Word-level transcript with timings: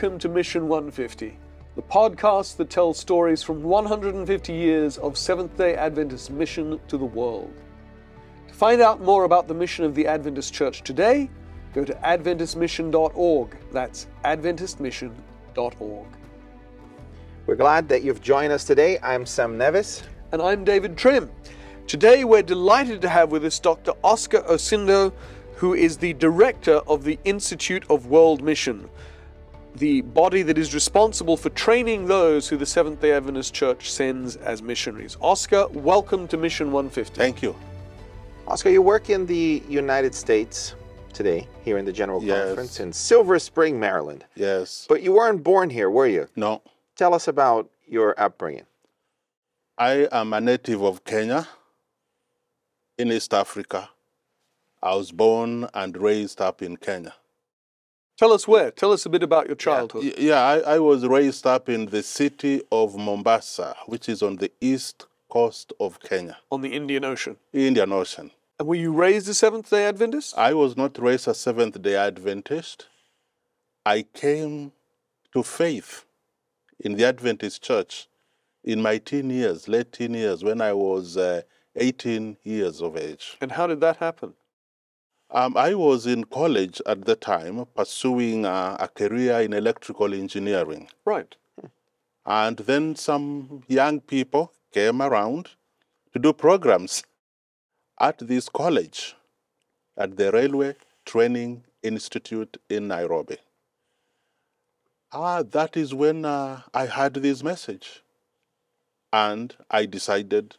welcome 0.00 0.16
to 0.16 0.28
Mission 0.28 0.68
150, 0.68 1.36
the 1.74 1.82
podcast 1.82 2.56
that 2.56 2.70
tells 2.70 2.96
stories 2.96 3.42
from 3.42 3.64
150 3.64 4.52
years 4.52 4.96
of 4.98 5.18
Seventh 5.18 5.56
day 5.56 5.74
Adventist 5.74 6.30
mission 6.30 6.78
to 6.86 6.96
the 6.96 7.04
world. 7.04 7.52
To 8.46 8.54
find 8.54 8.80
out 8.80 9.00
more 9.00 9.24
about 9.24 9.48
the 9.48 9.54
mission 9.54 9.84
of 9.84 9.96
the 9.96 10.06
Adventist 10.06 10.54
Church 10.54 10.84
today, 10.84 11.28
go 11.74 11.84
to 11.84 11.92
AdventistMission.org. 11.94 13.56
That's 13.72 14.06
AdventistMission.org. 14.24 16.06
We're 17.46 17.56
glad 17.56 17.88
that 17.88 18.04
you've 18.04 18.22
joined 18.22 18.52
us 18.52 18.62
today. 18.62 19.00
I'm 19.02 19.26
Sam 19.26 19.58
Neves. 19.58 20.04
And 20.30 20.40
I'm 20.40 20.62
David 20.62 20.96
Trim. 20.96 21.28
Today 21.88 22.22
we're 22.22 22.42
delighted 22.42 23.02
to 23.02 23.08
have 23.08 23.32
with 23.32 23.44
us 23.44 23.58
Dr. 23.58 23.94
Oscar 24.04 24.42
Osindo, 24.42 25.12
who 25.56 25.74
is 25.74 25.96
the 25.96 26.12
director 26.12 26.76
of 26.86 27.02
the 27.02 27.18
Institute 27.24 27.82
of 27.90 28.06
World 28.06 28.44
Mission, 28.44 28.88
the 29.78 30.00
body 30.00 30.42
that 30.42 30.58
is 30.58 30.74
responsible 30.74 31.36
for 31.36 31.50
training 31.50 32.06
those 32.06 32.48
who 32.48 32.56
the 32.56 32.66
Seventh 32.66 33.00
day 33.00 33.12
Adventist 33.12 33.54
Church 33.54 33.90
sends 33.90 34.36
as 34.36 34.60
missionaries. 34.60 35.16
Oscar, 35.20 35.68
welcome 35.68 36.26
to 36.28 36.36
Mission 36.36 36.72
150. 36.72 37.16
Thank 37.16 37.42
you. 37.42 37.54
Oscar, 38.48 38.70
you 38.70 38.82
work 38.82 39.08
in 39.10 39.26
the 39.26 39.62
United 39.68 40.14
States 40.14 40.74
today, 41.12 41.46
here 41.64 41.78
in 41.78 41.84
the 41.84 41.92
General 41.92 42.22
Yes. 42.22 42.46
Conference 42.46 42.80
in 42.80 42.92
Silver 42.92 43.38
Spring, 43.38 43.78
Maryland. 43.78 44.24
Yes. 44.34 44.86
But 44.88 45.02
you 45.02 45.12
weren't 45.12 45.44
born 45.44 45.70
here, 45.70 45.90
were 45.90 46.06
you? 46.06 46.28
No, 46.34 46.62
Tell 46.96 47.14
us 47.14 47.28
about 47.28 47.70
your 47.86 48.20
upbringing. 48.20 48.66
I 49.78 50.08
am 50.10 50.32
a 50.32 50.40
native 50.40 50.82
of 50.82 51.04
Kenya 51.04 51.46
in 52.98 53.12
East 53.12 53.32
Africa. 53.32 53.90
I 54.82 54.96
was 54.96 55.12
born 55.12 55.68
and 55.72 55.96
raised 55.96 56.40
up 56.40 56.60
in 56.60 56.76
Kenya. 56.76 57.14
Tell 58.18 58.32
us 58.32 58.48
where. 58.48 58.70
Tell 58.72 58.92
us 58.92 59.06
a 59.06 59.08
bit 59.08 59.22
about 59.22 59.46
your 59.46 59.54
childhood. 59.56 60.02
Y- 60.04 60.12
Yeah, 60.18 60.40
I, 60.42 60.74
I 60.74 60.78
was 60.80 61.06
raised 61.06 61.46
up 61.46 61.68
in 61.68 61.86
the 61.86 62.02
city 62.02 62.62
of 62.72 62.96
Mombasa, 62.96 63.76
which 63.86 64.08
is 64.08 64.22
on 64.22 64.36
the 64.36 64.50
east 64.60 65.06
coast 65.28 65.72
of 65.78 66.00
Kenya, 66.00 66.38
On 66.50 66.60
the 66.60 66.70
Indian 66.74 67.04
Ocean. 67.04 67.36
Indian 67.52 67.92
Ocean. 67.92 68.30
And 68.58 68.66
were 68.66 68.74
you 68.74 68.92
raised 68.92 69.28
a 69.28 69.34
Seventh 69.34 69.70
day 69.70 69.84
Adventist? 69.86 70.36
I 70.36 70.52
was 70.54 70.76
not 70.76 70.98
raised 70.98 71.28
a 71.28 71.34
Seventh 71.34 71.80
day 71.80 71.94
Adventist. 71.94 72.86
I 73.86 74.02
came 74.02 74.72
to 75.32 75.42
faith 75.44 76.04
in 76.80 76.96
the 76.96 77.04
Adventist 77.04 77.62
church 77.62 78.08
in 78.64 78.82
my 78.82 78.98
teen 78.98 79.30
years, 79.30 79.68
late 79.68 79.92
teen 79.92 80.14
years, 80.14 80.42
when 80.42 80.60
I 80.60 80.72
was 80.72 81.16
uh, 81.16 81.42
18 81.76 82.36
years 82.42 82.82
of 82.82 82.96
age. 82.96 83.36
And 83.40 83.52
how 83.52 83.68
did 83.68 83.80
that 83.80 83.98
happen? 83.98 84.34
Um, 85.30 85.56
I 85.56 85.74
was 85.74 86.06
in 86.06 86.24
college 86.24 86.80
at 86.86 87.04
the 87.04 87.14
time 87.14 87.66
pursuing 87.76 88.46
a, 88.46 88.76
a 88.80 88.88
career 88.88 89.40
in 89.40 89.52
electrical 89.52 90.14
engineering. 90.14 90.88
Right. 91.04 91.36
And 92.24 92.56
then 92.58 92.96
some 92.96 93.62
young 93.68 94.00
people 94.00 94.52
came 94.72 95.02
around 95.02 95.50
to 96.12 96.18
do 96.18 96.32
programs 96.32 97.02
at 98.00 98.18
this 98.18 98.48
college, 98.48 99.16
at 99.96 100.16
the 100.16 100.32
Railway 100.32 100.76
Training 101.04 101.64
Institute 101.82 102.56
in 102.68 102.88
Nairobi. 102.88 103.36
Ah, 105.12 105.42
that 105.42 105.76
is 105.76 105.94
when 105.94 106.24
uh, 106.24 106.62
I 106.72 106.86
heard 106.86 107.14
this 107.14 107.42
message. 107.42 108.02
And 109.12 109.54
I 109.70 109.86
decided 109.86 110.56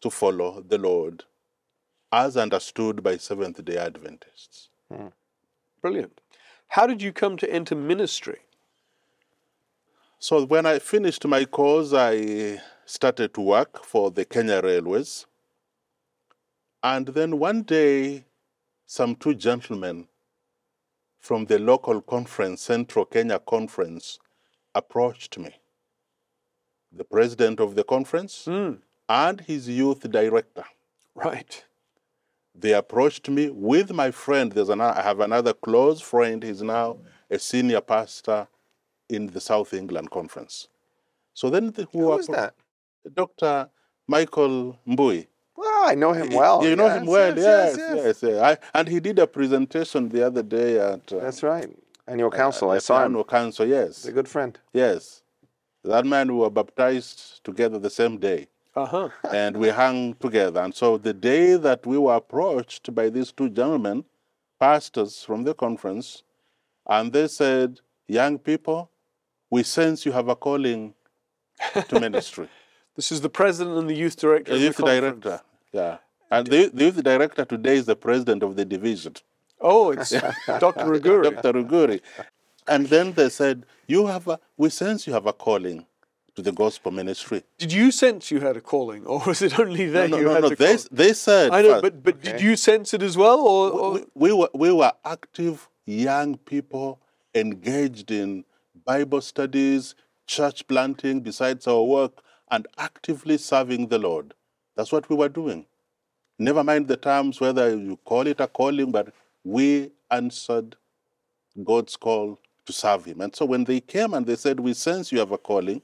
to 0.00 0.10
follow 0.10 0.60
the 0.60 0.78
Lord 0.78 1.24
as 2.12 2.36
understood 2.36 3.02
by 3.02 3.16
Seventh 3.16 3.64
day 3.64 3.76
Adventists. 3.76 4.68
Brilliant. 5.80 6.20
How 6.68 6.86
did 6.86 7.02
you 7.02 7.12
come 7.12 7.36
to 7.38 7.50
enter 7.52 7.74
ministry? 7.74 8.38
So 10.18 10.44
when 10.44 10.66
I 10.66 10.78
finished 10.78 11.26
my 11.26 11.44
course, 11.44 11.92
I 11.94 12.60
started 12.84 13.32
to 13.34 13.40
work 13.40 13.84
for 13.84 14.10
the 14.10 14.24
Kenya 14.24 14.60
Railways. 14.62 15.26
And 16.82 17.06
then 17.08 17.38
one 17.38 17.62
day, 17.62 18.24
some 18.86 19.14
two 19.14 19.34
gentlemen 19.34 20.08
from 21.18 21.44
the 21.46 21.58
local 21.58 22.00
conference, 22.00 22.62
Central 22.62 23.04
Kenya 23.04 23.38
Conference, 23.38 24.18
approached 24.74 25.38
me. 25.38 25.54
The 26.92 27.04
president 27.04 27.60
of 27.60 27.74
the 27.74 27.84
conference 27.84 28.44
Hmm. 28.44 28.74
and 29.08 29.40
his 29.42 29.68
youth 29.68 30.10
director. 30.10 30.64
Right. 31.14 31.64
They 32.60 32.74
approached 32.74 33.28
me 33.28 33.48
with 33.50 33.92
my 33.92 34.10
friend. 34.10 34.52
There's 34.52 34.68
an, 34.68 34.80
I 34.80 35.00
have 35.00 35.20
another 35.20 35.54
close 35.54 36.00
friend. 36.00 36.42
He's 36.42 36.62
now 36.62 36.98
a 37.30 37.38
senior 37.38 37.80
pastor 37.80 38.48
in 39.08 39.28
the 39.28 39.40
South 39.40 39.72
England 39.72 40.10
Conference. 40.10 40.68
So 41.32 41.48
then, 41.48 41.70
the, 41.72 41.88
Who 41.92 42.00
was 42.00 42.26
that? 42.26 42.54
Dr. 43.14 43.70
Michael 44.06 44.78
Mbui. 44.86 45.26
Well, 45.56 45.88
I 45.88 45.94
know 45.94 46.12
him 46.12 46.30
well. 46.30 46.64
You 46.64 46.76
know 46.76 46.88
him 46.88 47.04
Yes, 47.04 47.08
well, 47.08 47.36
yes, 47.38 47.76
yes, 47.78 47.96
yes, 47.96 48.22
yes. 48.22 48.42
I, 48.42 48.78
and 48.78 48.88
he 48.88 49.00
did 49.00 49.18
a 49.18 49.26
presentation 49.26 50.08
the 50.08 50.26
other 50.26 50.42
day 50.42 50.78
at 50.78 51.12
uh, 51.12 51.20
That's 51.20 51.42
right. 51.42 51.68
Annual 52.06 52.30
council. 52.30 52.70
I 52.70 52.76
at 52.76 52.82
saw 52.82 52.98
him. 52.98 53.04
Annual 53.12 53.24
Council. 53.24 53.66
Yes, 53.66 54.02
He's 54.02 54.06
a 54.06 54.12
good 54.12 54.28
friend. 54.28 54.58
yes. 54.72 55.22
That 55.82 56.04
man 56.04 56.28
we 56.34 56.38
were 56.40 56.50
baptized 56.50 57.42
together 57.42 57.78
the 57.78 57.88
same 57.88 58.18
day. 58.18 58.48
Uh 58.74 58.86
huh. 58.86 59.08
and 59.32 59.56
we 59.56 59.68
hung 59.68 60.14
together. 60.14 60.60
And 60.60 60.72
so 60.74 60.96
the 60.96 61.12
day 61.12 61.56
that 61.56 61.84
we 61.84 61.98
were 61.98 62.14
approached 62.14 62.94
by 62.94 63.08
these 63.10 63.32
two 63.32 63.50
gentlemen, 63.50 64.04
pastors 64.60 65.24
from 65.24 65.42
the 65.42 65.54
conference, 65.54 66.22
and 66.86 67.12
they 67.12 67.26
said, 67.28 67.80
Young 68.06 68.38
people, 68.38 68.90
we 69.50 69.62
sense 69.62 70.04
you 70.06 70.12
have 70.12 70.28
a 70.28 70.36
calling 70.36 70.94
to 71.88 72.00
ministry. 72.06 72.48
This 72.96 73.10
is 73.12 73.20
the 73.20 73.28
president 73.28 73.76
and 73.78 73.88
the 73.88 73.94
youth 73.94 74.16
director. 74.16 74.50
the 74.50 74.54
of 74.56 74.60
the 74.60 74.66
youth 74.66 75.00
director, 75.00 75.40
yeah. 75.72 75.98
And 76.30 76.46
the, 76.46 76.70
the 76.72 76.84
youth 76.84 77.02
director 77.02 77.44
today 77.44 77.76
is 77.76 77.86
the 77.86 77.96
president 77.96 78.42
of 78.42 78.54
the 78.56 78.64
division, 78.64 79.14
Oh, 79.60 79.90
it's 79.90 80.10
Dr. 80.46 80.84
Ruguri. 80.86 81.24
Dr. 81.34 81.52
Ruguri. 81.52 82.00
And 82.66 82.86
then 82.86 83.12
they 83.12 83.28
said, 83.28 83.66
You 83.86 84.06
have 84.06 84.26
a, 84.28 84.38
we 84.56 84.70
sense 84.70 85.06
you 85.06 85.12
have 85.12 85.26
a 85.26 85.32
calling 85.32 85.86
to 86.36 86.42
the 86.42 86.52
gospel 86.52 86.92
ministry. 86.92 87.42
Did 87.58 87.72
you 87.72 87.90
sense 87.90 88.30
you 88.30 88.40
had 88.40 88.56
a 88.56 88.60
calling, 88.60 89.04
or 89.06 89.20
was 89.26 89.42
it 89.42 89.58
only 89.58 89.86
No, 89.86 89.92
then 89.92 90.10
no, 90.10 90.18
you 90.18 90.24
no, 90.24 90.34
had 90.34 90.42
no. 90.42 90.48
the 90.50 90.56
They, 90.56 90.66
calling? 90.76 90.88
they 90.92 91.12
said, 91.12 91.50
I 91.52 91.62
know, 91.62 91.68
first- 91.72 91.82
but 91.82 92.02
but 92.02 92.22
did 92.22 92.40
you 92.40 92.56
sense 92.56 92.94
it 92.94 93.02
as 93.02 93.16
well, 93.16 93.40
or, 93.40 93.70
or 93.70 93.92
we, 93.92 94.04
we 94.14 94.32
were 94.32 94.50
we 94.54 94.72
were 94.72 94.92
active 95.04 95.68
young 95.86 96.36
people 96.38 97.00
engaged 97.34 98.10
in 98.10 98.44
Bible 98.84 99.20
studies, 99.20 99.94
church 100.26 100.66
planting 100.68 101.20
besides 101.20 101.66
our 101.66 101.82
work, 101.82 102.22
and 102.50 102.66
actively 102.78 103.36
serving 103.38 103.88
the 103.88 103.98
Lord. 103.98 104.34
That's 104.76 104.92
what 104.92 105.08
we 105.10 105.16
were 105.16 105.28
doing. 105.28 105.66
Never 106.38 106.64
mind 106.64 106.88
the 106.88 106.96
terms 106.96 107.40
whether 107.40 107.68
you 107.76 107.98
call 108.04 108.26
it 108.26 108.40
a 108.40 108.46
calling, 108.48 108.90
but 108.90 109.12
we 109.44 109.90
answered 110.10 110.76
God's 111.62 111.96
call 111.96 112.38
to 112.66 112.72
serve 112.72 113.04
Him. 113.04 113.20
And 113.20 113.34
so 113.34 113.44
when 113.44 113.64
they 113.64 113.80
came 113.80 114.14
and 114.14 114.24
they 114.26 114.36
said, 114.36 114.60
"We 114.60 114.72
sense 114.74 115.12
you 115.12 115.18
have 115.18 115.32
a 115.32 115.38
calling," 115.38 115.78
I 115.78 115.82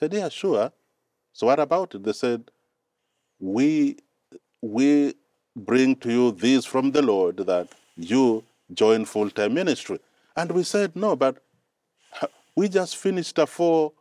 said, 0.00 0.12
"Yeah, 0.12 0.28
sure." 0.28 0.72
So 1.32 1.46
what 1.46 1.60
about 1.60 1.94
it? 1.94 2.02
They 2.02 2.12
said, 2.12 2.50
"We 3.38 3.98
we 4.60 5.14
bring 5.56 5.96
to 5.96 6.10
you 6.10 6.32
this 6.32 6.64
from 6.64 6.92
the 6.92 7.02
Lord 7.02 7.38
that 7.38 7.68
you 7.96 8.44
join 8.72 9.04
full 9.04 9.30
time 9.30 9.54
ministry. 9.54 9.98
And 10.36 10.52
we 10.52 10.62
said, 10.62 10.94
no, 10.96 11.16
but 11.16 11.42
we 12.54 12.68
just 12.68 12.96
finished 12.96 13.38
a 13.38 13.46
four, 13.46 13.92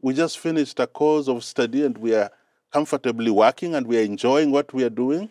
we 0.00 0.14
just 0.14 0.38
finished 0.38 0.78
a 0.80 0.86
course 0.86 1.28
of 1.28 1.44
study 1.44 1.84
and 1.84 1.96
we 1.96 2.14
are 2.14 2.30
comfortably 2.72 3.30
working 3.30 3.74
and 3.74 3.86
we 3.86 3.98
are 3.98 4.02
enjoying 4.02 4.50
what 4.50 4.72
we 4.72 4.84
are 4.84 4.90
doing. 4.90 5.30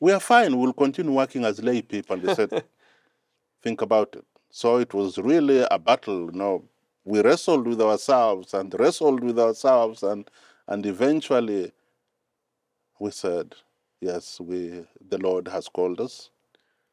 We 0.00 0.12
are 0.12 0.20
fine, 0.20 0.56
we'll 0.58 0.72
continue 0.72 1.12
working 1.12 1.44
as 1.44 1.62
lay 1.62 1.82
people. 1.82 2.14
And 2.16 2.24
they 2.24 2.34
said, 2.34 2.64
think 3.62 3.82
about 3.82 4.16
it. 4.16 4.24
So 4.50 4.78
it 4.78 4.92
was 4.92 5.18
really 5.18 5.64
a 5.70 5.78
battle, 5.78 6.26
you 6.26 6.32
know. 6.32 6.64
We 7.04 7.20
wrestled 7.20 7.66
with 7.66 7.80
ourselves 7.80 8.54
and 8.54 8.72
wrestled 8.78 9.22
with 9.24 9.38
ourselves 9.38 10.02
and 10.02 10.28
and 10.68 10.86
eventually 10.86 11.72
we 13.00 13.10
said, 13.10 13.54
yes, 14.00 14.40
we 14.40 14.84
the 15.08 15.18
Lord 15.18 15.48
has 15.48 15.68
called 15.68 16.00
us, 16.00 16.30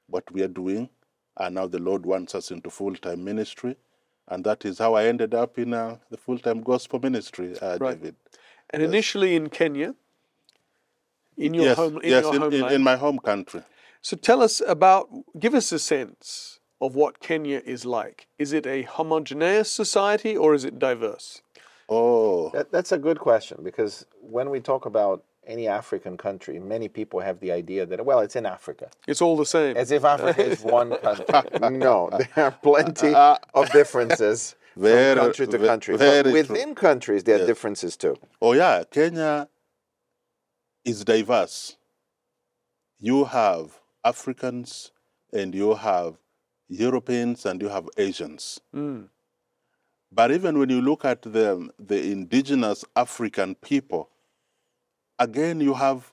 what 0.07 0.29
we 0.31 0.41
are 0.41 0.47
doing, 0.47 0.89
and 1.37 1.55
now 1.55 1.67
the 1.67 1.79
Lord 1.79 2.05
wants 2.05 2.33
us 2.33 2.49
into 2.51 2.69
full-time 2.69 3.23
ministry, 3.23 3.75
and 4.27 4.43
that 4.43 4.65
is 4.65 4.79
how 4.79 4.95
I 4.95 5.05
ended 5.05 5.33
up 5.35 5.59
in 5.59 5.73
uh, 5.73 5.97
the 6.09 6.17
full-time 6.17 6.61
gospel 6.61 6.99
ministry, 6.99 7.57
uh, 7.61 7.77
Right. 7.79 7.95
David. 7.99 8.15
and 8.71 8.81
initially 8.83 9.35
in 9.35 9.49
Kenya, 9.49 9.93
in 11.37 11.53
your 11.53 11.65
yes, 11.65 11.77
home, 11.77 11.97
in 11.97 12.09
yes, 12.09 12.23
your 12.23 12.35
in, 12.35 12.43
in, 12.43 12.51
homeland. 12.51 12.75
in 12.75 12.83
my 12.83 12.95
home 12.95 13.19
country. 13.19 13.61
So 14.01 14.17
tell 14.17 14.41
us 14.41 14.61
about, 14.67 15.09
give 15.39 15.53
us 15.53 15.71
a 15.71 15.79
sense 15.79 16.58
of 16.81 16.95
what 16.95 17.19
Kenya 17.19 17.61
is 17.65 17.85
like. 17.85 18.27
Is 18.37 18.53
it 18.53 18.65
a 18.65 18.83
homogeneous 18.83 19.71
society 19.71 20.35
or 20.37 20.53
is 20.53 20.63
it 20.65 20.79
diverse? 20.79 21.41
Oh, 21.89 22.49
That, 22.51 22.71
that's 22.71 22.91
a 22.91 22.97
good 22.97 23.19
question 23.19 23.59
because 23.63 24.05
when 24.21 24.49
we 24.49 24.59
talk 24.59 24.85
about 24.85 25.23
any 25.47 25.67
African 25.67 26.15
country, 26.17 26.59
many 26.59 26.87
people 26.87 27.19
have 27.21 27.39
the 27.39 27.51
idea 27.51 27.85
that 27.87 28.05
well, 28.05 28.19
it's 28.19 28.35
in 28.35 28.45
Africa, 28.45 28.89
It's 29.07 29.21
all 29.21 29.35
the 29.35 29.45
same. 29.45 29.75
as 29.75 29.91
if 29.91 30.03
Africa 30.05 30.43
is 30.45 30.61
one 30.79 30.95
country. 30.97 31.25
No, 31.71 32.09
there 32.11 32.45
are 32.45 32.51
plenty 32.51 33.13
uh, 33.13 33.19
uh, 33.19 33.37
of 33.55 33.71
differences 33.71 34.55
Very- 34.77 35.15
from 35.15 35.25
country 35.25 35.47
to 35.47 35.57
ve- 35.57 35.65
country. 35.67 35.97
very 35.97 36.21
But 36.23 36.45
true. 36.45 36.53
within 36.55 36.75
countries, 36.75 37.23
there 37.23 37.41
are 37.41 37.47
differences 37.47 37.97
too. 37.97 38.15
Oh 38.41 38.53
yeah, 38.53 38.83
Kenya 38.91 39.49
is 40.85 41.03
diverse. 41.03 41.77
You 42.99 43.25
have 43.25 43.79
Africans 44.05 44.91
and 45.33 45.55
you 45.55 45.73
have 45.75 46.17
Europeans 46.69 47.45
and 47.45 47.61
you 47.61 47.69
have 47.69 47.89
Asians. 47.97 48.61
Mm. 48.75 49.09
But 50.11 50.31
even 50.31 50.57
when 50.57 50.69
you 50.69 50.81
look 50.81 51.05
at 51.05 51.21
the, 51.23 51.69
the 51.79 52.11
indigenous 52.11 52.85
African 52.95 53.55
people, 53.55 54.09
again 55.17 55.59
you 55.59 55.73
have 55.73 56.11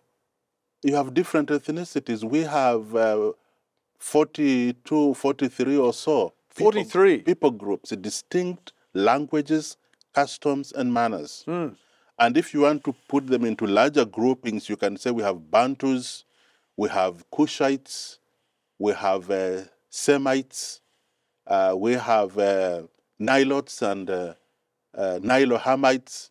you 0.82 0.94
have 0.94 1.14
different 1.14 1.49
ethnicities. 1.49 2.23
We 2.23 2.41
have 2.41 2.94
uh, 2.94 3.32
42, 3.99 5.14
43 5.14 5.76
or 5.79 5.93
so. 5.93 6.32
people- 6.55 6.73
43? 6.73 7.23
people 7.23 7.50
groups, 7.50 7.91
distinct 7.91 8.73
languages, 8.94 9.76
customs, 10.14 10.73
and 10.73 10.93
manners. 10.93 11.43
Hmm. 11.47 11.69
And 12.19 12.37
if 12.37 12.55
you 12.55 12.61
want 12.61 12.85
to 12.85 12.94
put 13.08 13.26
them 13.26 13.44
into 13.44 13.67
larger 13.67 14.05
groupings, 14.05 14.69
you 14.69 14.76
can 14.76 14.97
say 14.97 15.11
we 15.11 15.23
have 15.23 15.37
Bantus, 15.50 16.25
we 16.76 16.88
have 16.88 17.29
Cushites, 17.31 18.19
we 18.79 18.93
have 18.93 19.31
uh, 19.31 19.62
Semites, 19.96 20.82
uh, 21.46 21.75
we 21.76 21.93
have 21.94 22.37
uh, 22.38 22.82
Nilotes 23.19 23.81
and 23.81 24.10
uh, 24.10 24.34
uh, 24.94 25.19
Nilohamites. 25.22 26.31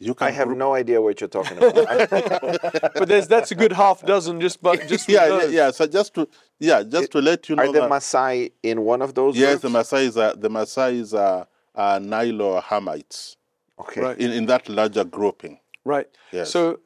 You 0.00 0.14
can 0.14 0.28
I 0.28 0.30
have 0.30 0.48
group- 0.48 0.58
no 0.58 0.74
idea 0.74 1.02
what 1.02 1.20
you're 1.20 1.28
talking 1.28 1.58
about. 1.58 1.74
But 2.94 3.08
there's 3.08 3.28
that's 3.28 3.50
a 3.50 3.54
good 3.54 3.72
half 3.72 4.04
dozen 4.06 4.40
just 4.40 4.62
but 4.62 4.88
just 4.92 5.08
yeah, 5.08 5.26
yeah, 5.28 5.44
yeah. 5.46 5.70
So 5.70 5.86
just 5.86 6.14
to 6.14 6.26
yeah, 6.58 6.82
just 6.82 7.12
to 7.12 7.20
let 7.20 7.48
you 7.48 7.56
know 7.56 7.64
Are 7.64 7.72
the 7.72 7.80
that 7.82 7.90
Maasai 7.90 8.52
in 8.62 8.80
one 8.82 9.02
of 9.02 9.14
those 9.14 9.36
yes, 9.36 9.60
the 9.60 9.68
groups? 9.68 9.90
Maasai 9.92 10.16
are 10.16 10.34
the 10.36 10.48
Maasai 10.48 11.14
are, 11.14 11.46
are 11.74 11.98
Nilohamites 12.00 13.36
Okay. 13.78 14.00
Right. 14.00 14.18
in, 14.18 14.30
in 14.32 14.46
that 14.46 14.68
larger 14.68 15.04
grouping. 15.04 15.58
Right. 15.84 16.08
Yes. 16.32 16.50
So 16.50 16.80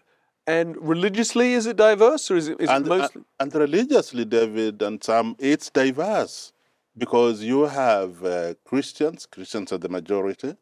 and 0.49 0.77
religiously 0.95 1.53
is 1.53 1.67
it 1.67 1.77
diverse 1.77 2.31
or 2.31 2.37
is 2.37 2.49
it 2.49 2.61
is 2.61 2.71
and, 2.71 2.87
it 2.87 2.89
mostly 2.89 3.23
and 3.39 3.55
religiously, 3.55 4.25
David, 4.25 4.81
and 4.83 5.03
some, 5.05 5.37
it's 5.39 5.69
diverse 5.71 6.53
because 6.97 7.43
you 7.43 7.61
have 7.67 8.25
uh, 8.25 8.55
Christians, 8.65 9.27
Christians 9.27 9.73
are 9.73 9.79
the 9.79 9.91
majority, 9.91 10.56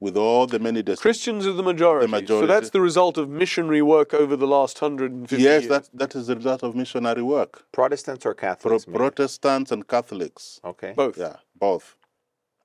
with 0.00 0.16
all 0.16 0.46
the 0.46 0.58
many 0.58 0.82
destinations. 0.82 1.00
Christians 1.00 1.46
are 1.46 1.52
the 1.52 1.62
majority. 1.62 2.06
So 2.06 2.10
majority. 2.10 2.46
that's 2.48 2.70
the 2.70 2.80
result 2.80 3.16
of 3.16 3.28
missionary 3.28 3.82
work 3.82 4.12
over 4.12 4.36
the 4.36 4.46
last 4.46 4.82
150 4.82 5.36
Yes, 5.36 5.42
years. 5.42 5.62
Yes, 5.62 5.70
that, 5.70 5.98
that 5.98 6.16
is 6.18 6.26
the 6.26 6.36
result 6.36 6.62
of 6.62 6.74
missionary 6.74 7.22
work. 7.22 7.64
Protestants 7.72 8.26
or 8.26 8.34
Catholics? 8.34 8.86
maybe? 8.86 8.98
Protestants 8.98 9.72
and 9.72 9.86
Catholics. 9.88 10.60
okay. 10.64 10.92
both. 10.94 11.16
Yeah, 11.16 11.36
both. 11.58 11.96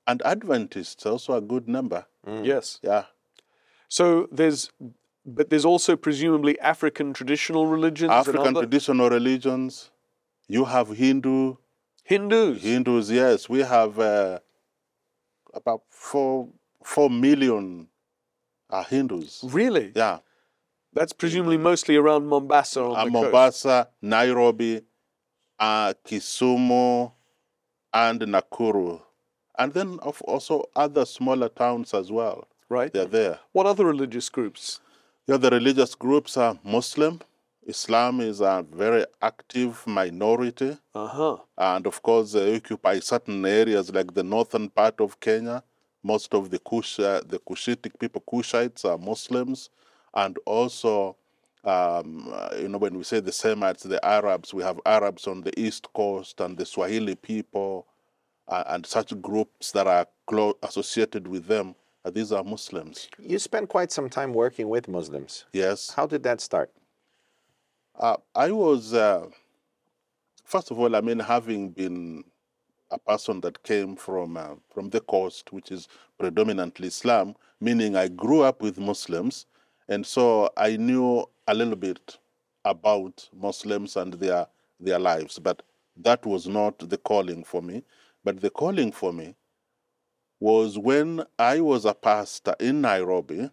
And 0.06 0.20
Adventists, 0.24 1.06
also 1.06 1.34
a 1.34 1.40
good 1.40 1.68
number. 1.68 2.06
Yes. 2.26 2.78
Yeah. 2.82 3.04
So 3.88 4.28
there's 4.30 4.70
but 5.34 5.50
there's 5.50 5.64
also 5.64 5.96
presumably 5.96 6.58
African 6.60 7.12
traditional 7.12 7.66
religions 7.66 8.10
African 8.10 8.40
other 8.40 8.60
traditional 8.60 9.10
religions. 9.10 9.90
You 10.48 10.64
have 10.64 10.88
Hindu, 10.88 11.56
Hindus. 12.04 12.62
Hindus, 12.62 13.10
yes. 13.10 13.48
We 13.50 13.60
have 13.60 13.98
uh, 13.98 14.38
about 15.52 15.82
four, 15.90 16.48
four 16.82 17.10
million 17.10 17.88
uh, 18.70 18.82
Hindus. 18.82 19.44
Really? 19.44 19.92
Yeah. 19.94 20.20
That's 20.94 21.12
presumably 21.12 21.58
mostly 21.58 21.96
around 21.96 22.26
Mombasa 22.26 22.80
on 22.80 22.96
uh, 22.96 23.04
the 23.04 23.10
coast. 23.10 23.22
Mombasa, 23.22 23.88
Nairobi, 24.00 24.80
uh, 25.58 25.92
Kisumu, 26.06 27.12
and 27.92 28.20
Nakuru. 28.22 29.02
And 29.58 29.74
then 29.74 29.98
also 29.98 30.64
other 30.74 31.04
smaller 31.04 31.50
towns 31.50 31.92
as 31.92 32.10
well. 32.10 32.48
Right. 32.70 32.90
They're 32.90 33.04
there. 33.04 33.40
What 33.52 33.66
other 33.66 33.84
religious 33.84 34.30
groups? 34.30 34.80
The 35.28 35.50
religious 35.50 35.94
groups 35.94 36.38
are 36.38 36.58
Muslim. 36.64 37.20
Islam 37.66 38.22
is 38.22 38.40
a 38.40 38.64
very 38.72 39.04
active 39.20 39.86
minority. 39.86 40.78
Uh-huh. 40.94 41.36
And 41.58 41.86
of 41.86 42.02
course, 42.02 42.32
they 42.32 42.56
occupy 42.56 42.98
certain 43.00 43.44
areas 43.44 43.92
like 43.92 44.14
the 44.14 44.22
northern 44.22 44.70
part 44.70 44.98
of 45.02 45.20
Kenya. 45.20 45.62
Most 46.02 46.32
of 46.32 46.48
the 46.48 46.58
Kush, 46.58 46.98
uh, 46.98 47.20
the 47.26 47.38
Cushitic 47.40 47.98
people, 47.98 48.22
Kushites, 48.26 48.86
are 48.86 48.96
Muslims. 48.96 49.68
And 50.14 50.38
also, 50.46 51.16
um, 51.62 52.32
uh, 52.32 52.54
you 52.58 52.68
know, 52.68 52.78
when 52.78 52.96
we 52.96 53.04
say 53.04 53.20
the 53.20 53.30
Semites, 53.30 53.82
the 53.82 54.02
Arabs, 54.02 54.54
we 54.54 54.62
have 54.62 54.80
Arabs 54.86 55.26
on 55.26 55.42
the 55.42 55.52
east 55.60 55.92
coast 55.92 56.40
and 56.40 56.56
the 56.56 56.64
Swahili 56.64 57.16
people 57.16 57.86
uh, 58.48 58.64
and 58.68 58.86
such 58.86 59.20
groups 59.20 59.72
that 59.72 59.86
are 59.86 60.06
clo- 60.26 60.56
associated 60.62 61.28
with 61.28 61.46
them. 61.48 61.74
Uh, 62.08 62.10
these 62.10 62.32
are 62.32 62.42
Muslims. 62.42 63.06
You 63.18 63.38
spent 63.38 63.68
quite 63.68 63.92
some 63.92 64.08
time 64.08 64.32
working 64.32 64.70
with 64.70 64.88
Muslims. 64.88 65.44
Yes. 65.52 65.90
How 65.90 66.06
did 66.06 66.22
that 66.22 66.40
start? 66.40 66.70
Uh, 67.94 68.16
I 68.34 68.50
was, 68.50 68.94
uh, 68.94 69.26
first 70.42 70.70
of 70.70 70.78
all, 70.78 70.96
I 70.96 71.02
mean, 71.02 71.18
having 71.18 71.68
been 71.68 72.24
a 72.90 72.98
person 72.98 73.42
that 73.42 73.62
came 73.62 73.94
from 73.94 74.38
uh, 74.38 74.54
from 74.72 74.88
the 74.88 75.00
coast, 75.00 75.52
which 75.52 75.70
is 75.70 75.86
predominantly 76.18 76.88
Islam, 76.88 77.34
meaning 77.60 77.94
I 77.94 78.08
grew 78.08 78.40
up 78.40 78.62
with 78.62 78.78
Muslims, 78.78 79.44
and 79.86 80.06
so 80.06 80.48
I 80.56 80.78
knew 80.78 81.26
a 81.46 81.52
little 81.52 81.76
bit 81.76 82.16
about 82.64 83.28
Muslims 83.34 83.96
and 83.96 84.14
their 84.14 84.46
their 84.80 84.98
lives. 84.98 85.38
But 85.38 85.62
that 85.98 86.24
was 86.24 86.48
not 86.48 86.78
the 86.78 86.96
calling 86.96 87.44
for 87.44 87.60
me. 87.60 87.82
But 88.24 88.40
the 88.40 88.48
calling 88.48 88.92
for 88.92 89.12
me 89.12 89.34
was 90.40 90.78
when 90.78 91.24
I 91.38 91.60
was 91.60 91.84
a 91.84 91.94
pastor 91.94 92.54
in 92.60 92.80
Nairobi, 92.80 93.50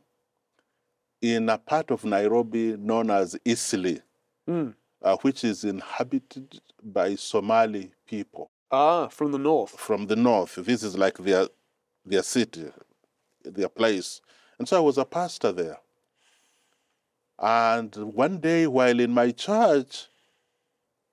in 1.21 1.49
a 1.49 1.57
part 1.57 1.89
of 1.91 2.05
Nairobi 2.05 2.77
known 2.77 3.09
as 3.09 3.37
Eastleigh 3.45 4.01
Mm. 4.47 4.75
uh, 5.01 5.17
which 5.17 5.43
is 5.43 5.63
inhabited 5.63 6.61
by 6.83 7.15
Somali 7.15 7.91
people 8.05 8.51
Ah, 8.71 9.07
from 9.07 9.31
the 9.31 9.39
north. 9.39 9.71
from 9.71 10.05
the 10.05 10.15
north. 10.15 10.55
This 10.55 10.83
is 10.83 10.95
like 10.97 11.17
their 11.17 11.47
their 12.05 12.21
city, 12.21 12.71
their 13.43 13.69
place. 13.69 14.21
And 14.59 14.67
so 14.67 14.77
I 14.77 14.79
was 14.81 14.99
a 14.99 15.05
pastor 15.05 15.51
there. 15.51 15.79
And 17.39 17.95
one 17.95 18.37
day 18.39 18.67
while 18.67 18.99
in 18.99 19.11
my 19.11 19.31
church, 19.31 20.07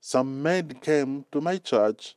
some 0.00 0.43
men 0.43 0.69
came 0.81 1.25
to 1.33 1.41
my 1.41 1.57
church 1.57 2.14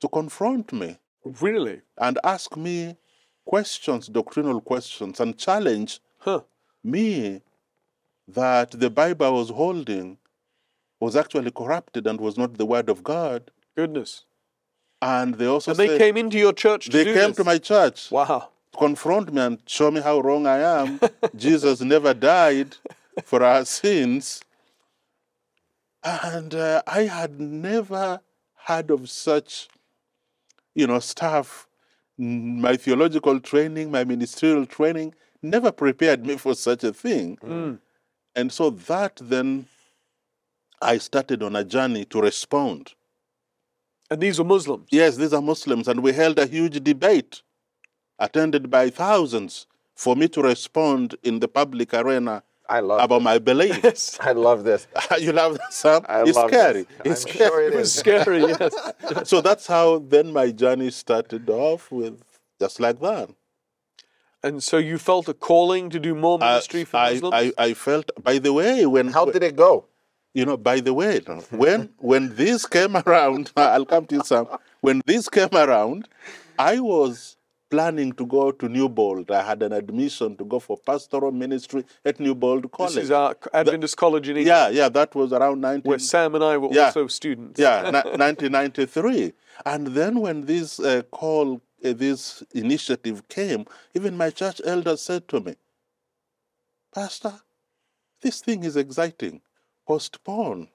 to 0.00 0.08
confront 0.08 0.72
me 0.72 0.98
Really? 1.24 1.82
and 1.98 2.18
ask 2.24 2.56
me 2.56 2.96
questions, 3.44 4.06
doctrinal 4.08 4.60
questions, 4.60 5.20
and 5.20 5.36
challenge 5.36 6.00
Huh. 6.18 6.42
me 6.84 7.42
that 8.26 8.72
the 8.72 8.90
Bible 8.90 9.26
I 9.26 9.30
was 9.30 9.50
holding 9.50 10.18
was 11.00 11.16
actually 11.16 11.50
corrupted 11.50 12.06
and 12.06 12.20
was 12.20 12.36
not 12.36 12.54
the 12.58 12.66
word 12.66 12.88
of 12.88 13.02
God. 13.02 13.50
Goodness. 13.76 14.24
And 15.00 15.34
they 15.36 15.46
also 15.46 15.70
And 15.72 15.78
they 15.80 15.86
said- 15.88 15.98
came 15.98 16.16
into 16.16 16.38
your 16.38 16.52
church 16.52 16.86
to 16.86 16.90
they 16.92 17.04
came 17.04 17.28
this? 17.28 17.36
to 17.36 17.44
my 17.44 17.58
church 17.58 18.10
Wow. 18.10 18.50
confront 18.76 19.32
me 19.32 19.40
and 19.42 19.62
show 19.66 19.90
me 19.90 20.00
how 20.00 20.20
wrong 20.20 20.46
I 20.46 20.58
am. 20.58 21.00
Jesus 21.36 21.80
never 21.80 22.14
died 22.14 22.76
for 23.24 23.42
our 23.42 23.64
sins. 23.64 24.42
And 26.04 26.54
uh, 26.54 26.82
I 26.86 27.02
had 27.02 27.40
never 27.40 28.20
heard 28.66 28.90
of 28.90 29.08
such, 29.10 29.68
you 30.78 30.86
know, 30.86 31.00
stuff. 31.00 31.66
Mm, 32.20 32.58
My 32.60 32.76
theological 32.76 33.40
training, 33.40 33.90
my 33.90 34.04
ministerial 34.04 34.64
training 34.64 35.14
never 35.42 35.72
prepared 35.72 36.24
me 36.24 36.36
for 36.36 36.54
such 36.54 36.84
a 36.84 36.92
thing. 36.92 37.36
Mm. 37.42 37.78
And 38.36 38.52
so 38.52 38.70
that 38.70 39.20
then 39.20 39.66
I 40.80 40.98
started 40.98 41.42
on 41.42 41.56
a 41.56 41.64
journey 41.64 42.04
to 42.06 42.20
respond. 42.20 42.94
And 44.10 44.20
these 44.20 44.38
were 44.38 44.44
Muslims. 44.44 44.88
Yes, 44.90 45.16
these 45.16 45.32
are 45.32 45.42
Muslims, 45.42 45.88
and 45.88 46.02
we 46.02 46.12
held 46.12 46.38
a 46.38 46.46
huge 46.46 46.82
debate 46.82 47.42
attended 48.18 48.70
by 48.70 48.90
thousands 48.90 49.66
for 49.96 50.14
me 50.16 50.28
to 50.28 50.40
respond 50.42 51.16
in 51.24 51.40
the 51.40 51.48
public 51.48 51.92
arena 51.92 52.44
I 52.68 52.80
love 52.80 53.00
about 53.00 53.22
my 53.22 53.38
belief. 53.38 53.80
Yes. 53.82 54.18
I 54.30 54.32
love 54.32 54.64
this. 54.64 54.86
you 55.18 55.32
love 55.32 55.56
that, 55.58 55.72
Sam? 55.72 56.04
I 56.08 56.22
it's 56.22 56.36
love 56.36 56.50
scary. 56.50 56.82
this. 56.82 56.96
It's 57.04 57.24
I'm 57.24 57.30
scary. 57.32 57.48
sure 57.48 57.62
it 57.62 57.72
It 57.72 57.76
was 57.76 57.88
is. 57.94 57.94
scary, 57.94 58.40
yes. 58.40 58.74
so 59.24 59.40
that's 59.40 59.66
how 59.66 60.00
then 60.00 60.32
my 60.32 60.50
journey 60.50 60.90
started 60.90 61.48
off 61.48 61.90
with 61.90 62.22
just 62.60 62.78
like 62.80 63.00
that. 63.00 63.30
And 64.42 64.62
so 64.62 64.76
you 64.76 64.98
felt 64.98 65.28
a 65.28 65.34
calling 65.34 65.90
to 65.90 65.98
do 65.98 66.14
more 66.14 66.38
I- 66.40 66.46
ministry 66.52 66.84
for 66.84 66.96
I, 66.98 67.12
Muslims? 67.14 67.34
I, 67.34 67.52
I 67.58 67.74
felt, 67.74 68.10
by 68.22 68.38
the 68.38 68.52
way, 68.52 68.86
when 68.86 69.08
How 69.08 69.24
did 69.26 69.42
it 69.42 69.56
go? 69.56 69.86
you 70.34 70.44
know, 70.44 70.56
by 70.58 70.78
the 70.78 70.92
way, 70.94 71.18
when 71.50 71.88
when 71.98 72.36
this 72.36 72.64
came 72.66 72.96
around, 72.96 73.50
I'll 73.56 73.86
come 73.86 74.04
to 74.06 74.16
you, 74.16 74.22
Sam. 74.24 74.46
When 74.82 75.00
this 75.06 75.28
came 75.28 75.48
around, 75.52 76.06
I 76.58 76.78
was 76.78 77.37
planning 77.70 78.12
to 78.12 78.26
go 78.26 78.50
to 78.50 78.68
Newbold. 78.68 79.30
I 79.30 79.42
had 79.42 79.62
an 79.62 79.72
admission 79.72 80.36
to 80.36 80.44
go 80.44 80.58
for 80.58 80.76
pastoral 80.78 81.32
ministry 81.32 81.84
at 82.04 82.18
Newbold 82.18 82.70
College. 82.72 82.94
This 82.94 83.04
is 83.04 83.10
our 83.10 83.36
Adventist 83.52 83.96
college 83.96 84.28
in 84.28 84.36
England, 84.38 84.74
yeah, 84.74 84.82
yeah, 84.84 84.88
that 84.88 85.14
was 85.14 85.32
around 85.32 85.60
19... 85.60 85.88
where 85.88 85.98
Sam 85.98 86.34
and 86.34 86.44
I 86.44 86.56
were 86.56 86.68
Yeah. 86.72 86.86
also 86.86 87.06
students. 87.08 87.60
yeah, 87.60 87.82
ni- 87.92 88.16
1993. 88.16 89.32
And 89.66 89.88
then 89.88 90.20
when 90.20 90.46
this 90.46 90.80
uh, 90.80 91.02
call, 91.10 91.60
uh, 91.84 91.92
this 91.92 92.42
initiative 92.54 93.28
came, 93.28 93.66
even 93.94 94.16
my 94.16 94.30
church 94.30 94.60
elder 94.64 94.96
said 94.96 95.28
to 95.28 95.40
me, 95.40 95.54
Pastor, 96.94 97.34
this 98.22 98.40
thing 98.40 98.64
is 98.64 98.76
exciting. 98.76 99.40
Postpone. 99.86 100.68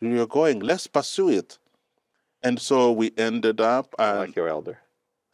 You're 0.00 0.26
going, 0.26 0.60
let's 0.60 0.86
pursue 0.86 1.30
it. 1.30 1.58
And 2.42 2.60
so 2.60 2.92
we 2.92 3.12
ended 3.16 3.60
up 3.60 3.94
I 3.98 4.10
and 4.10 4.18
like 4.20 4.36
your 4.36 4.48
elder. 4.48 4.78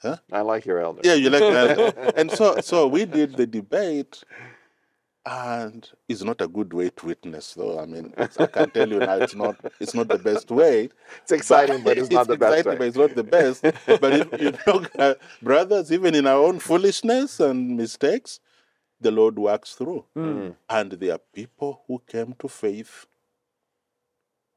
Huh? 0.03 0.17
I 0.33 0.41
like 0.41 0.67
your 0.67 0.81
elder. 0.81 1.01
yeah, 1.05 1.15
you 1.15 1.31
like 1.31 1.41
that. 1.41 2.15
and 2.17 2.31
so 2.31 2.61
so 2.61 2.89
we 2.89 3.05
did 3.05 3.37
the 3.37 3.47
debate, 3.47 4.25
and 5.25 5.89
it's 6.09 6.25
not 6.25 6.41
a 6.41 6.49
good 6.49 6.73
way 6.73 6.91
to 6.91 7.07
witness, 7.07 7.55
though. 7.55 7.79
I 7.79 7.87
mean, 7.87 8.13
I 8.17 8.27
can 8.47 8.71
tell 8.71 8.89
you 8.89 8.99
now, 8.99 9.19
it's 9.19 9.35
not 9.35 9.57
it's 9.79 9.95
not 9.95 10.09
the 10.09 10.19
best 10.19 10.51
way. 10.51 10.91
It's 11.23 11.33
exciting, 11.33 11.85
but 11.85 11.99
it's 11.99 12.11
not 12.11 12.27
the 12.27 12.37
best 12.37 12.59
exciting, 12.59 12.73
way. 12.73 12.79
but 12.79 12.87
it's 12.89 12.97
not 12.97 13.15
the 13.15 13.25
best. 13.25 13.63
but 13.63 14.13
if, 14.13 14.41
you 14.41 14.53
know, 14.67 14.87
uh, 14.99 15.15
brothers, 15.41 15.93
even 15.93 16.17
in 16.17 16.27
our 16.27 16.39
own 16.39 16.59
foolishness 16.59 17.39
and 17.39 17.77
mistakes, 17.77 18.41
the 19.01 19.13
Lord 19.13 19.39
works 19.39 19.75
through. 19.75 20.05
Mm. 20.17 20.57
And 20.69 20.93
there 20.93 21.15
are 21.15 21.21
people 21.33 21.83
who 21.87 22.03
came 22.07 22.35
to 22.41 22.49
faith, 22.49 23.07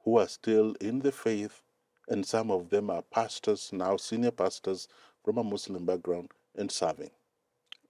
who 0.04 0.18
are 0.18 0.28
still 0.28 0.75
in 0.82 1.00
the 1.00 1.12
faith, 1.12 1.62
and 2.08 2.25
some 2.25 2.52
of 2.52 2.70
them 2.70 2.90
are 2.90 3.02
pastors 3.02 3.72
now, 3.74 3.98
senior 3.98 4.32
pastors 4.32 4.88
from 5.25 5.38
a 5.39 5.44
Muslim 5.44 5.86
background, 5.86 6.29
and 6.55 6.72
serving 6.72 7.10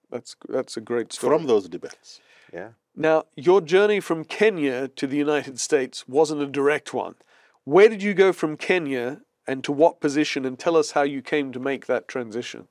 That's 0.09 0.35
that's 0.47 0.77
a 0.77 0.81
great 0.81 1.13
story. 1.13 1.37
from 1.37 1.47
those 1.47 1.67
debates. 1.69 2.21
Yeah. 2.53 2.69
Now, 2.95 3.25
your 3.35 3.59
journey 3.59 3.99
from 3.99 4.23
Kenya 4.23 4.87
to 4.87 5.05
the 5.05 5.17
United 5.17 5.59
States 5.59 6.07
wasn't 6.07 6.41
a 6.41 6.47
direct 6.47 6.93
one. 6.93 7.15
Where 7.65 7.89
did 7.89 8.01
you 8.01 8.13
go 8.13 8.31
from 8.31 8.55
Kenya 8.55 9.21
and 9.45 9.63
to 9.65 9.73
what 9.73 9.99
position? 9.99 10.45
And 10.45 10.57
tell 10.57 10.77
us 10.77 10.91
how 10.91 11.01
you 11.01 11.21
came 11.21 11.51
to 11.51 11.59
make 11.59 11.87
that 11.87 12.07
transition. 12.07 12.69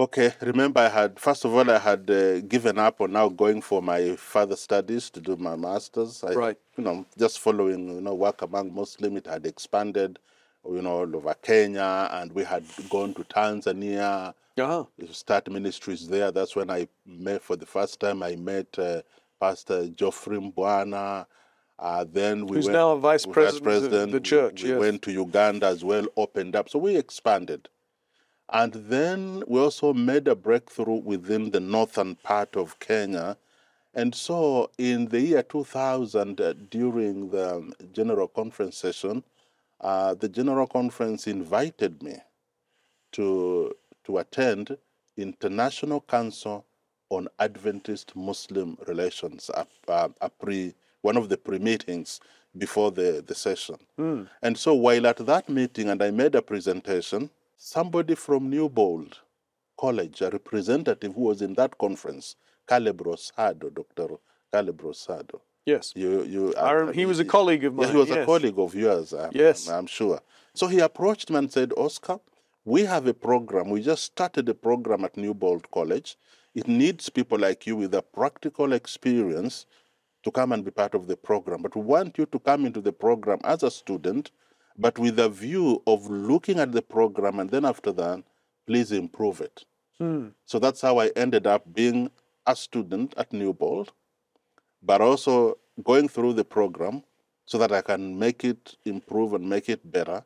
Okay, 0.00 0.32
remember 0.40 0.78
I 0.80 0.90
had 0.90 1.18
first 1.18 1.44
of 1.44 1.52
all 1.52 1.68
I 1.68 1.78
had 1.78 2.08
uh, 2.08 2.38
given 2.42 2.78
up 2.78 3.00
on 3.00 3.10
now 3.12 3.28
going 3.28 3.60
for 3.60 3.82
my 3.82 4.14
further 4.14 4.54
studies 4.54 5.10
to 5.10 5.20
do 5.20 5.34
my 5.36 5.56
masters. 5.56 6.22
I, 6.22 6.34
Right. 6.34 6.58
You 6.76 6.84
know, 6.84 7.06
just 7.18 7.40
following 7.40 7.88
you 7.96 8.00
know 8.00 8.14
work 8.14 8.42
among 8.42 8.72
Muslims, 8.72 9.16
it 9.16 9.26
had 9.26 9.44
expanded, 9.44 10.20
you 10.64 10.82
know, 10.82 10.98
all 10.98 11.16
over 11.16 11.34
Kenya, 11.34 12.08
and 12.12 12.32
we 12.32 12.44
had 12.44 12.64
gone 12.90 13.14
to 13.14 13.24
Tanzania. 13.24 14.34
To 15.06 15.14
start 15.14 15.50
ministries 15.50 16.08
there. 16.08 16.32
That's 16.32 16.56
when 16.56 16.70
I 16.70 16.88
met 17.06 17.42
for 17.42 17.56
the 17.56 17.66
first 17.66 18.00
time. 18.00 18.22
I 18.22 18.34
met 18.36 18.66
uh, 18.78 19.02
Pastor 19.38 19.88
Geoffrey 19.88 20.38
Mbwana. 20.38 21.26
Uh, 21.78 22.04
then 22.12 22.44
we 22.46 22.56
Who's 22.56 22.64
went, 22.64 22.74
now 22.74 22.96
vice 22.96 23.24
vice 23.24 23.60
president 23.60 24.04
of 24.04 24.10
the 24.10 24.20
church, 24.20 24.64
We, 24.64 24.70
yes. 24.70 24.80
went 24.80 25.02
to 25.02 25.12
Uganda 25.12 25.66
as 25.66 25.84
well, 25.84 26.06
opened 26.16 26.56
up. 26.56 26.68
So 26.68 26.80
we 26.80 26.96
expanded. 26.96 27.68
And 28.50 28.72
then 28.72 29.44
we 29.46 29.60
also 29.60 29.92
made 29.92 30.26
a 30.26 30.34
breakthrough 30.34 30.94
within 30.94 31.50
the 31.50 31.60
northern 31.60 32.16
part 32.16 32.56
of 32.56 32.80
Kenya. 32.80 33.36
And 33.94 34.14
so 34.14 34.70
in 34.76 35.06
the 35.06 35.20
year 35.20 35.42
2000, 35.42 36.40
uh, 36.40 36.54
during 36.68 37.30
the 37.30 37.72
General 37.92 38.26
Conference 38.26 38.76
session, 38.76 39.22
uh, 39.80 40.14
the 40.14 40.28
General 40.28 40.66
Conference 40.66 41.26
invited 41.26 42.02
me 42.02 42.16
to, 43.12 43.72
to 44.04 44.18
attend 44.18 44.76
International 45.16 46.00
Council 46.00 46.64
on 47.10 47.28
Adventist 47.38 48.14
Muslim 48.14 48.76
Relations, 48.86 49.50
a, 49.54 49.66
a, 49.88 50.10
a 50.20 50.28
pre, 50.28 50.74
one 51.02 51.16
of 51.16 51.28
the 51.28 51.36
pre-meetings 51.36 52.20
before 52.56 52.90
the, 52.90 53.22
the 53.26 53.34
session. 53.34 53.76
And 54.42 54.56
so 54.58 54.74
while 54.74 55.06
at 55.06 55.18
that 55.18 55.48
meeting, 55.48 55.88
and 55.90 56.02
I 56.02 56.10
made 56.10 56.34
a 56.34 56.42
presentation, 56.42 57.30
somebody 57.56 58.14
from 58.14 58.50
Newbold 58.50 59.18
College, 59.78 60.20
a 60.22 60.30
representative 60.30 61.14
who 61.14 61.22
was 61.22 61.40
in 61.42 61.54
that 61.54 61.78
conference, 61.78 62.36
Caleb 62.68 63.02
Rosado, 63.02 63.72
Dr. 63.72 64.16
Caleb 64.52 64.82
Rosado. 64.82 65.40
Yes. 65.72 65.84
You, 66.02 66.10
you, 66.34 66.42
I 66.68 66.72
rem- 66.78 66.94
he 67.00 67.04
was 67.12 67.18
a 67.26 67.28
colleague 67.36 67.64
of 67.68 67.74
yeah, 67.74 67.80
mine. 67.84 67.90
he 67.94 67.96
was 68.04 68.10
a 68.10 68.24
colleague 68.32 68.58
of 68.66 68.74
yours. 68.84 69.12
I'm, 69.12 69.30
Yes. 69.44 69.68
I'm, 69.68 69.74
I'm 69.78 69.86
sure. 69.98 70.18
So 70.54 70.64
he 70.74 70.78
approached 70.80 71.28
me 71.30 71.36
and 71.42 71.52
said, 71.56 71.72
Oscar, 71.76 72.16
we 72.64 72.80
have 72.94 73.06
a 73.06 73.14
program. 73.14 73.66
We 73.74 73.80
just 73.92 74.04
started 74.12 74.48
a 74.48 74.54
program 74.54 75.04
at 75.04 75.16
Newbold 75.16 75.70
College. 75.70 76.16
It 76.60 76.66
needs 76.66 77.08
people 77.18 77.38
like 77.46 77.60
you 77.68 77.76
with 77.82 77.94
a 77.94 78.02
practical 78.02 78.72
experience 78.72 79.66
to 80.24 80.30
come 80.38 80.50
and 80.52 80.64
be 80.64 80.70
part 80.70 80.94
of 80.94 81.06
the 81.06 81.16
program. 81.16 81.62
But 81.62 81.76
we 81.76 81.82
want 81.82 82.18
you 82.18 82.26
to 82.26 82.38
come 82.38 82.66
into 82.66 82.80
the 82.80 82.92
program 82.92 83.38
as 83.44 83.62
a 83.62 83.70
student, 83.70 84.30
but 84.76 84.98
with 84.98 85.18
a 85.18 85.28
view 85.28 85.82
of 85.86 86.00
looking 86.10 86.58
at 86.58 86.72
the 86.72 86.82
program 86.82 87.38
and 87.40 87.50
then 87.50 87.64
after 87.64 87.92
that, 87.92 88.24
please 88.66 88.90
improve 88.92 89.40
it. 89.48 89.64
Hmm. 89.98 90.28
So 90.50 90.58
that's 90.58 90.80
how 90.80 90.98
I 90.98 91.08
ended 91.24 91.46
up 91.46 91.62
being 91.72 92.10
a 92.46 92.54
student 92.56 93.14
at 93.16 93.32
Newbold, 93.32 93.92
but 94.82 95.00
also 95.00 95.58
going 95.84 96.08
through 96.08 96.32
the 96.34 96.44
program 96.44 97.02
so 97.46 97.58
that 97.58 97.72
I 97.72 97.80
can 97.82 98.18
make 98.18 98.44
it 98.44 98.76
improve 98.84 99.32
and 99.34 99.48
make 99.48 99.68
it 99.68 99.90
better. 99.90 100.24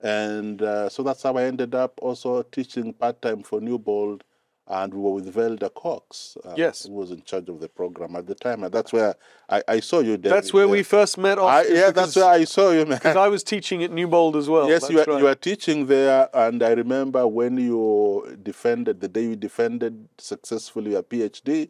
And 0.00 0.60
uh, 0.62 0.88
so 0.88 1.02
that's 1.02 1.22
how 1.22 1.36
I 1.36 1.44
ended 1.44 1.74
up 1.74 1.98
also 2.02 2.42
teaching 2.42 2.92
part 2.92 3.22
time 3.22 3.42
for 3.42 3.60
Newbold. 3.60 4.24
And 4.68 4.92
we 4.92 5.00
were 5.00 5.12
with 5.12 5.32
Velda 5.32 5.72
Cox, 5.72 6.36
uh, 6.44 6.54
Yes. 6.56 6.86
who 6.86 6.94
was 6.94 7.12
in 7.12 7.22
charge 7.22 7.48
of 7.48 7.60
the 7.60 7.68
program 7.68 8.16
at 8.16 8.26
the 8.26 8.34
time. 8.34 8.64
And 8.64 8.74
that's 8.74 8.92
where 8.92 9.14
I, 9.48 9.62
I 9.68 9.78
saw 9.78 10.00
you. 10.00 10.16
David, 10.16 10.32
That's 10.36 10.52
where 10.52 10.66
we 10.66 10.82
first 10.82 11.18
met. 11.18 11.38
I, 11.38 11.64
yeah, 11.68 11.92
that's 11.92 12.16
where 12.16 12.24
I 12.24 12.42
saw 12.42 12.72
you, 12.72 12.84
man. 12.84 12.98
Because 12.98 13.14
I 13.14 13.28
was 13.28 13.44
teaching 13.44 13.84
at 13.84 13.92
Newbold 13.92 14.34
as 14.34 14.48
well. 14.48 14.68
yes, 14.68 14.80
That's 14.82 14.90
you 14.92 14.98
were, 14.98 15.04
right. 15.04 15.18
you 15.20 15.28
are 15.28 15.36
teaching 15.36 15.86
there, 15.86 16.28
and 16.34 16.64
I 16.64 16.70
remember 16.72 17.24
when 17.28 17.58
you 17.58 18.36
defended 18.42 19.00
the 19.00 19.06
day 19.06 19.22
you 19.22 19.36
defended 19.36 20.08
successfully 20.18 20.90
your 20.92 21.04
PhD, 21.04 21.68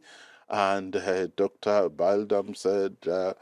and 0.49 0.95
uh, 0.97 1.27
Dr. 1.37 1.89
Baldam 1.91 2.57
said, 2.57 2.97
uh, 3.11 3.35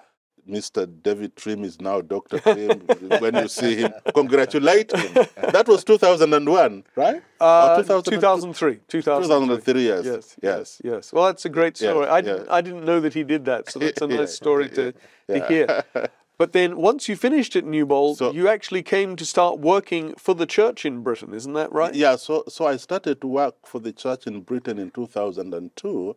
"Mr. 0.48 0.86
David 1.02 1.36
Trim 1.36 1.64
is 1.64 1.80
now 1.80 2.00
Dr. 2.00 2.38
Trim." 2.40 2.80
when 3.20 3.34
you 3.34 3.48
see 3.48 3.76
him, 3.76 3.92
congratulate 4.14 4.92
him. 4.92 5.26
That 5.52 5.66
was 5.68 5.84
2001, 5.84 6.84
right? 6.96 7.22
Uh, 7.40 7.76
Or 7.78 7.82
2002? 7.82 8.10
2003. 8.16 8.80
2003. 8.88 9.28
2003, 9.28 9.86
yes. 9.86 10.04
Yes, 10.04 10.14
yes. 10.14 10.36
yes, 10.42 10.80
yes. 10.84 11.12
Well, 11.12 11.26
that's 11.26 11.44
a 11.44 11.50
great 11.50 11.76
story. 11.76 12.06
I 12.06 12.16
yeah. 12.16 12.20
didn't, 12.22 12.48
I 12.50 12.60
didn't 12.60 12.84
know 12.84 13.00
that 13.00 13.14
he 13.14 13.24
did 13.24 13.44
that, 13.46 13.70
so 13.70 13.78
that's 13.78 14.00
a 14.00 14.06
nice 14.20 14.34
story 14.34 14.68
to, 14.70 14.92
to 14.92 14.98
yeah. 15.28 15.48
hear. 15.48 15.84
But 16.36 16.52
then, 16.52 16.76
once 16.76 17.08
you 17.08 17.14
finished 17.14 17.54
at 17.54 17.64
Newbold, 17.64 18.18
So- 18.18 18.32
you 18.32 18.48
actually 18.48 18.82
came 18.82 19.14
to 19.16 19.24
start 19.24 19.60
working 19.60 20.14
for 20.18 20.34
the 20.34 20.46
church 20.46 20.84
in 20.84 21.02
Britain, 21.02 21.32
isn't 21.32 21.52
that 21.52 21.72
right? 21.72 21.94
Yeah, 21.94 22.16
so 22.16 22.42
so 22.48 22.66
I 22.66 22.76
started 22.76 23.20
to 23.20 23.28
work 23.28 23.54
for 23.64 23.78
the 23.78 23.92
church 23.92 24.26
in 24.26 24.40
Britain 24.40 24.78
in 24.78 24.90
2002, 24.90 26.10
uh, 26.10 26.14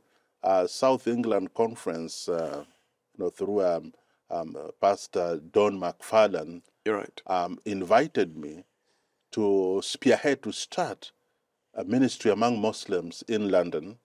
South 0.68 1.08
England 1.08 1.54
Conference, 1.54 2.30
uh, 2.30 2.64
you 3.18 3.24
know, 3.24 3.30
through 3.30 3.64
um, 3.66 3.94
um, 4.30 4.56
uh, 4.58 4.72
Pastor 4.82 5.40
Don 5.52 5.80
McFarlane, 5.80 6.62
You're 6.86 6.98
right. 6.98 7.22
um, 7.28 7.60
invited 7.66 8.38
me 8.38 8.64
to 9.32 9.82
spearhead 9.84 10.44
to 10.44 10.52
start 10.52 11.12
a 11.74 11.84
ministry 11.84 12.32
among 12.32 12.60
Muslims 12.62 13.24
in 13.28 13.50
London. 13.50 13.98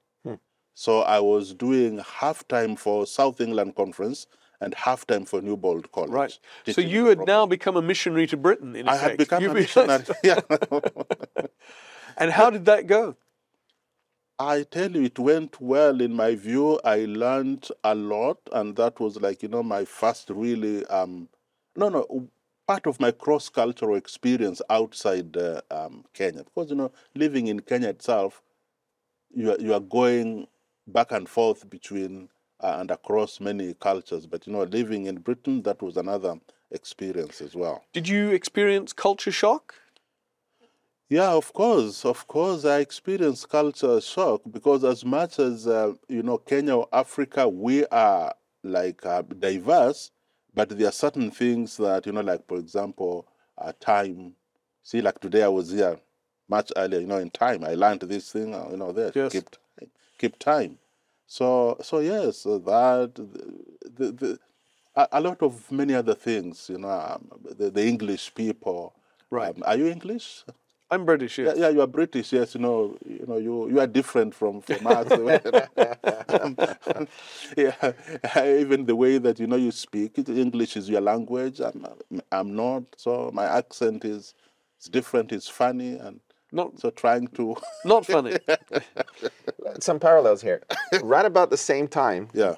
So 0.75 1.03
I 1.03 1.21
was 1.21 1.53
doing 1.53 1.99
half 1.99 2.49
time 2.49 2.77
for 2.77 3.07
South 3.07 3.41
England 3.41 3.75
Conference 3.77 4.27
and 4.61 4.75
half 4.75 5.07
time 5.07 5.25
for 5.27 5.43
Newbold 5.43 5.93
College. 5.93 6.11
Right. 6.11 6.39
So 6.71 6.81
you 6.81 7.07
had 7.07 7.27
now 7.27 7.45
become 7.47 7.77
a 7.77 7.83
missionary 7.83 8.27
to 8.29 8.37
Britain, 8.39 8.75
in 8.75 8.89
I 8.89 8.95
effect. 8.97 9.11
had 9.11 9.19
become 9.19 9.43
You 9.43 9.51
a 9.51 9.55
missionary. 9.55 10.05
yeah. 10.25 10.41
and 12.17 12.31
how 12.31 12.49
did 12.49 12.65
that 12.65 12.87
go? 12.87 13.17
I 14.45 14.65
tell 14.65 14.91
you, 14.91 15.05
it 15.05 15.21
went 15.21 15.61
well 15.61 16.01
in 16.01 16.15
my 16.15 16.35
view. 16.35 16.81
I 16.85 17.05
learned 17.05 17.69
a 17.85 17.95
lot, 17.95 18.39
and 18.53 18.75
that 18.75 18.99
was 18.99 19.21
like 19.21 19.41
you 19.41 19.49
know 19.49 19.63
my 19.63 19.85
first 19.85 20.31
really 20.31 20.85
um, 20.87 21.29
no 21.77 21.89
no 21.89 22.29
part 22.67 22.89
of 22.89 22.99
my 22.99 23.13
cross 23.13 23.49
cultural 23.49 23.95
experience 23.95 24.61
outside 24.69 25.37
uh, 25.37 25.61
um, 25.71 26.05
Kenya 26.13 26.43
because 26.43 26.71
you 26.71 26.77
know 26.77 26.91
living 27.15 27.47
in 27.47 27.61
Kenya 27.61 27.91
itself, 27.91 28.43
you 29.33 29.53
are, 29.53 29.61
you 29.61 29.73
are 29.75 29.81
going 29.81 30.49
back 30.89 31.13
and 31.13 31.29
forth 31.29 31.71
between 31.71 32.29
uh, 32.59 32.79
and 32.81 32.91
across 32.91 33.39
many 33.39 33.75
cultures. 33.75 34.27
But 34.27 34.49
you 34.49 34.53
know, 34.55 34.65
living 34.65 35.07
in 35.07 35.19
Britain, 35.19 35.63
that 35.63 35.81
was 35.83 35.97
another 35.97 36.35
experience 36.73 37.41
as 37.41 37.55
well. 37.55 37.85
Did 37.93 38.09
you 38.09 38.31
experience 38.31 38.93
culture 38.93 39.31
shock? 39.31 39.77
Yeah, 41.13 41.33
of 41.33 41.53
course, 41.53 42.07
of 42.07 42.27
course. 42.27 42.65
I 42.65 42.79
experienced 42.79 43.47
culture 43.51 44.01
shock 44.01 44.41
because 44.51 44.83
as 44.83 45.05
much 45.05 45.39
as 45.39 45.67
uh, 45.67 45.93
you 46.09 46.23
know, 46.23 46.39
Kenya 46.39 46.75
or 46.77 46.89
Africa, 46.91 47.47
we 47.47 47.85
are 47.89 48.33
like 48.63 49.05
uh, 49.05 49.21
diverse, 49.21 50.11
but 50.55 50.71
there 50.71 50.89
are 50.89 50.93
certain 51.07 51.31
things 51.31 51.77
that 51.77 52.07
you 52.07 52.13
know, 52.13 52.23
like 52.23 52.49
for 52.49 52.57
example, 52.57 53.29
uh, 53.59 53.73
time. 53.79 54.33
See, 54.83 55.03
like 55.03 55.21
today 55.21 55.43
I 55.43 55.49
was 55.49 55.71
here, 55.71 55.99
much 56.49 56.73
earlier. 56.77 57.01
You 57.01 57.07
know, 57.09 57.19
in 57.19 57.29
time, 57.29 57.63
I 57.63 57.75
learned 57.75 58.01
this 58.01 58.33
thing. 58.33 58.55
uh, 58.55 58.69
You 58.71 58.79
know, 58.79 58.93
there 58.93 59.13
Yes. 59.15 59.33
keep 59.33 59.51
time, 59.51 59.91
keep 60.17 60.39
time. 60.39 60.79
So 61.27 61.77
so 61.83 61.99
yes, 61.99 62.39
so 62.39 62.57
that 62.61 63.17
the, 63.17 64.13
the, 64.13 64.39
a, 64.97 65.09
a 65.13 65.21
lot 65.21 65.43
of 65.43 65.71
many 65.71 65.93
other 65.93 66.15
things. 66.15 66.71
You 66.71 66.79
know, 66.79 66.89
um, 66.89 67.29
the, 67.45 67.71
the 67.71 67.87
English 67.87 68.35
people. 68.35 68.95
Right. 69.29 69.55
Um, 69.55 69.63
are 69.67 69.77
you 69.77 69.89
English? 69.89 70.45
I'm 70.93 71.07
British, 71.07 71.39
yes. 71.39 71.57
Yeah, 71.57 71.65
yeah, 71.69 71.71
you 71.71 71.81
are 71.81 71.87
British. 71.89 72.33
Yes, 72.35 72.55
you 72.55 72.61
know, 72.61 72.97
you 73.07 73.25
know, 73.27 73.39
you 73.39 73.69
you 73.71 73.81
are 73.81 73.87
different 73.89 74.35
from 74.35 74.61
from 74.61 74.87
us. 74.87 75.09
yeah, 77.57 77.93
even 78.63 78.85
the 78.87 78.95
way 78.97 79.17
that 79.19 79.41
you 79.41 79.47
know 79.49 79.57
you 79.57 79.73
speak, 79.73 80.19
English 80.29 80.77
is 80.77 80.89
your 80.91 81.01
language. 81.01 81.61
I'm 81.61 81.87
I'm 82.31 82.55
not. 82.55 82.83
So 82.99 83.31
my 83.33 83.47
accent 83.47 84.05
is 84.05 84.35
is 84.83 84.89
different. 84.91 85.33
It's 85.33 85.49
funny, 85.49 85.95
and 85.97 86.21
Not 86.53 86.79
so 86.81 86.91
trying 86.91 87.29
to 87.39 87.57
not 87.87 88.05
funny. 88.07 88.37
Some 89.81 89.99
parallels 89.99 90.43
here. 90.43 90.61
right 91.03 91.25
about 91.27 91.49
the 91.51 91.57
same 91.73 91.89
time, 91.89 92.29
yeah 92.35 92.55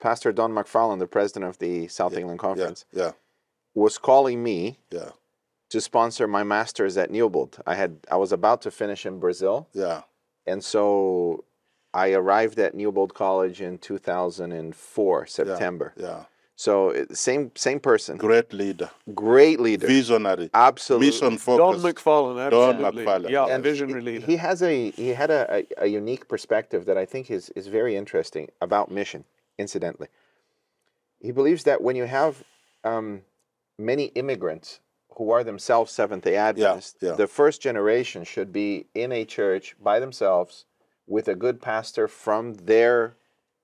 Pastor 0.00 0.32
Don 0.32 0.52
McFarlane, 0.52 0.98
the 1.00 1.06
president 1.06 1.44
of 1.50 1.58
the 1.58 1.86
South 1.88 2.16
England 2.16 2.38
Conference, 2.40 2.84
yeah 2.92 3.02
Conference, 3.02 3.18
yeah 3.74 3.82
was 3.82 3.98
calling 3.98 4.42
me 4.42 4.78
yeah 4.90 5.10
to 5.74 5.80
sponsor 5.80 6.24
my 6.28 6.44
master's 6.44 6.96
at 7.02 7.10
Newbold. 7.10 7.52
I 7.72 7.74
had 7.82 7.92
I 8.14 8.16
was 8.24 8.30
about 8.32 8.58
to 8.62 8.70
finish 8.70 9.02
in 9.10 9.18
Brazil, 9.24 9.56
yeah 9.84 10.00
and 10.46 10.62
so 10.62 10.84
I 12.04 12.06
arrived 12.20 12.58
at 12.66 12.74
Newbold 12.74 13.12
College 13.14 13.58
in 13.68 13.78
2004 13.78 15.26
September. 15.26 15.88
yeah. 15.96 16.24
So 16.56 16.90
it- 16.98 17.16
same 17.28 17.50
same 17.66 17.80
person, 17.80 18.12
Great 18.16 18.52
leader, 18.52 18.88
great 19.26 19.58
leader, 19.66 19.86
visionary, 19.88 20.48
absolutely. 20.54 21.08
mission 21.08 21.30
Don 21.30 21.38
focused. 21.38 21.84
McFarlane, 21.86 22.50
Don. 22.50 22.74
McFarlane. 22.78 23.30
Yeah, 23.36 23.46
And 23.52 23.60
visionary 23.70 24.02
leader. 24.08 24.24
He 24.30 24.36
has 24.46 24.62
a 24.62 24.72
he 25.02 25.08
had 25.20 25.30
a, 25.40 25.42
a, 25.56 25.60
a 25.86 25.88
unique 26.00 26.24
perspective 26.34 26.82
that 26.88 26.96
I 27.02 27.06
think 27.12 27.24
is 27.38 27.44
is 27.60 27.66
very 27.78 27.94
interesting 28.02 28.44
about 28.66 28.84
mission. 29.00 29.22
Incidentally, 29.64 30.08
he 31.26 31.32
believes 31.38 31.62
that 31.64 31.78
when 31.86 31.96
you 32.00 32.06
have 32.20 32.32
um, 32.92 33.22
many 33.90 34.04
immigrants 34.20 34.68
who 35.16 35.30
are 35.30 35.44
themselves 35.44 35.92
Seventh 35.92 36.24
Day 36.24 36.36
Adventists, 36.36 36.96
yeah. 37.00 37.12
the 37.12 37.26
first 37.26 37.60
generation 37.62 38.24
should 38.24 38.52
be 38.52 38.86
in 38.94 39.12
a 39.12 39.24
church 39.24 39.76
by 39.82 40.00
themselves 40.00 40.64
with 41.06 41.28
a 41.28 41.34
good 41.34 41.60
pastor 41.60 42.08
from 42.08 42.54
their 42.54 43.14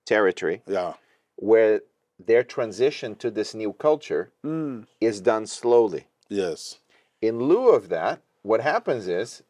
territory, 0.06 0.62
yeah 0.66 0.94
where 1.36 1.80
their 2.26 2.42
transition 2.44 3.14
to 3.16 3.30
this 3.30 3.54
new 3.54 3.72
culture 3.72 4.30
Mm, 4.44 4.86
is 5.00 5.20
done 5.22 5.46
slowly. 5.46 6.06
yes 6.28 6.78
In 7.22 7.38
lieu 7.48 7.70
of 7.70 7.88
that, 7.88 8.20
what 8.42 8.60
happens 8.60 9.08
is 9.08 9.42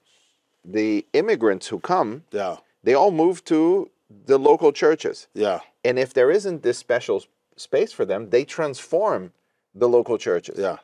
the 0.64 1.04
immigrants 1.12 1.68
who 1.68 1.78
come, 1.80 2.24
yeah 2.30 2.56
they 2.84 2.94
all 2.94 3.10
move 3.10 3.44
to 3.46 3.90
the 4.26 4.38
local 4.38 4.72
churches. 4.72 5.26
yeah 5.34 5.60
And 5.84 5.98
if 5.98 6.12
there 6.14 6.30
isn't 6.30 6.62
this 6.62 6.78
special 6.78 7.24
space 7.56 7.92
for 7.92 8.04
them, 8.04 8.30
they 8.30 8.44
transform 8.44 9.32
the 9.74 9.88
local 9.88 10.16
churches. 10.18 10.58
yeah 10.58 10.78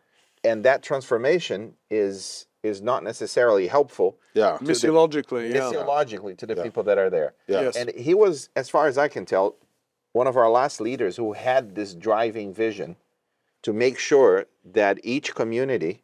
And 0.46 0.64
that 0.64 0.82
transformation 0.82 1.74
is 1.90 2.46
is 2.62 2.82
not 2.82 3.04
necessarily 3.04 3.66
helpful 3.68 4.18
yeah 4.34 4.58
missiologically, 4.60 5.52
yeah. 5.52 5.60
missiologically 5.60 6.36
to 6.38 6.46
the 6.46 6.56
people 6.56 6.82
that 6.82 6.98
are 6.98 7.10
there. 7.10 7.34
Yeah. 7.46 7.62
Yes. 7.62 7.76
And 7.76 7.90
he 7.90 8.14
was, 8.14 8.48
as 8.56 8.68
far 8.68 8.86
as 8.88 8.98
I 8.98 9.08
can 9.08 9.24
tell, 9.24 9.56
one 10.12 10.26
of 10.26 10.36
our 10.36 10.50
last 10.50 10.80
leaders 10.80 11.16
who 11.16 11.34
had 11.34 11.74
this 11.74 11.94
driving 11.94 12.52
vision 12.52 12.96
to 13.62 13.72
make 13.72 13.98
sure 13.98 14.46
that 14.64 14.98
each 15.02 15.34
community 15.34 16.02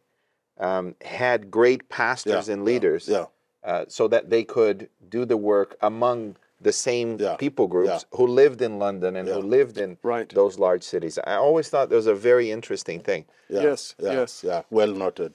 um, 0.58 0.94
had 1.04 1.50
great 1.50 1.88
pastors 1.88 2.49
Yeah, 2.49 2.54
and 2.54 2.62
yeah, 2.62 2.72
leaders 2.72 3.08
yeah 3.08 3.26
uh, 3.64 3.84
so 3.88 4.08
that 4.08 4.30
they 4.30 4.44
could 4.44 4.88
do 5.08 5.25
the 5.25 5.37
work 5.37 5.76
among 5.80 6.37
the 6.62 6.73
same 6.73 7.16
Yeah, 7.21 7.37
people 7.37 7.66
groups 7.69 7.88
yeah. 8.04 8.16
who 8.19 8.26
lived 8.26 8.61
in 8.62 8.78
London 8.78 9.16
and 9.16 9.28
who 9.28 9.40
lived 9.40 9.76
in 9.78 9.99
Right. 10.02 10.28
those 10.35 10.59
large 10.59 10.83
cities. 10.83 11.18
I 11.18 11.35
always 11.35 11.68
thought 11.68 11.88
that 11.90 11.96
was 11.96 12.07
a 12.07 12.14
very 12.14 12.51
interesting 12.51 13.01
thing. 13.01 13.25
yeah 13.48 13.62
Yes, 13.68 13.94
yeah, 13.98 14.12
yes. 14.20 14.42
yeah 14.44 14.62
well 14.70 14.92
noted 15.05 15.33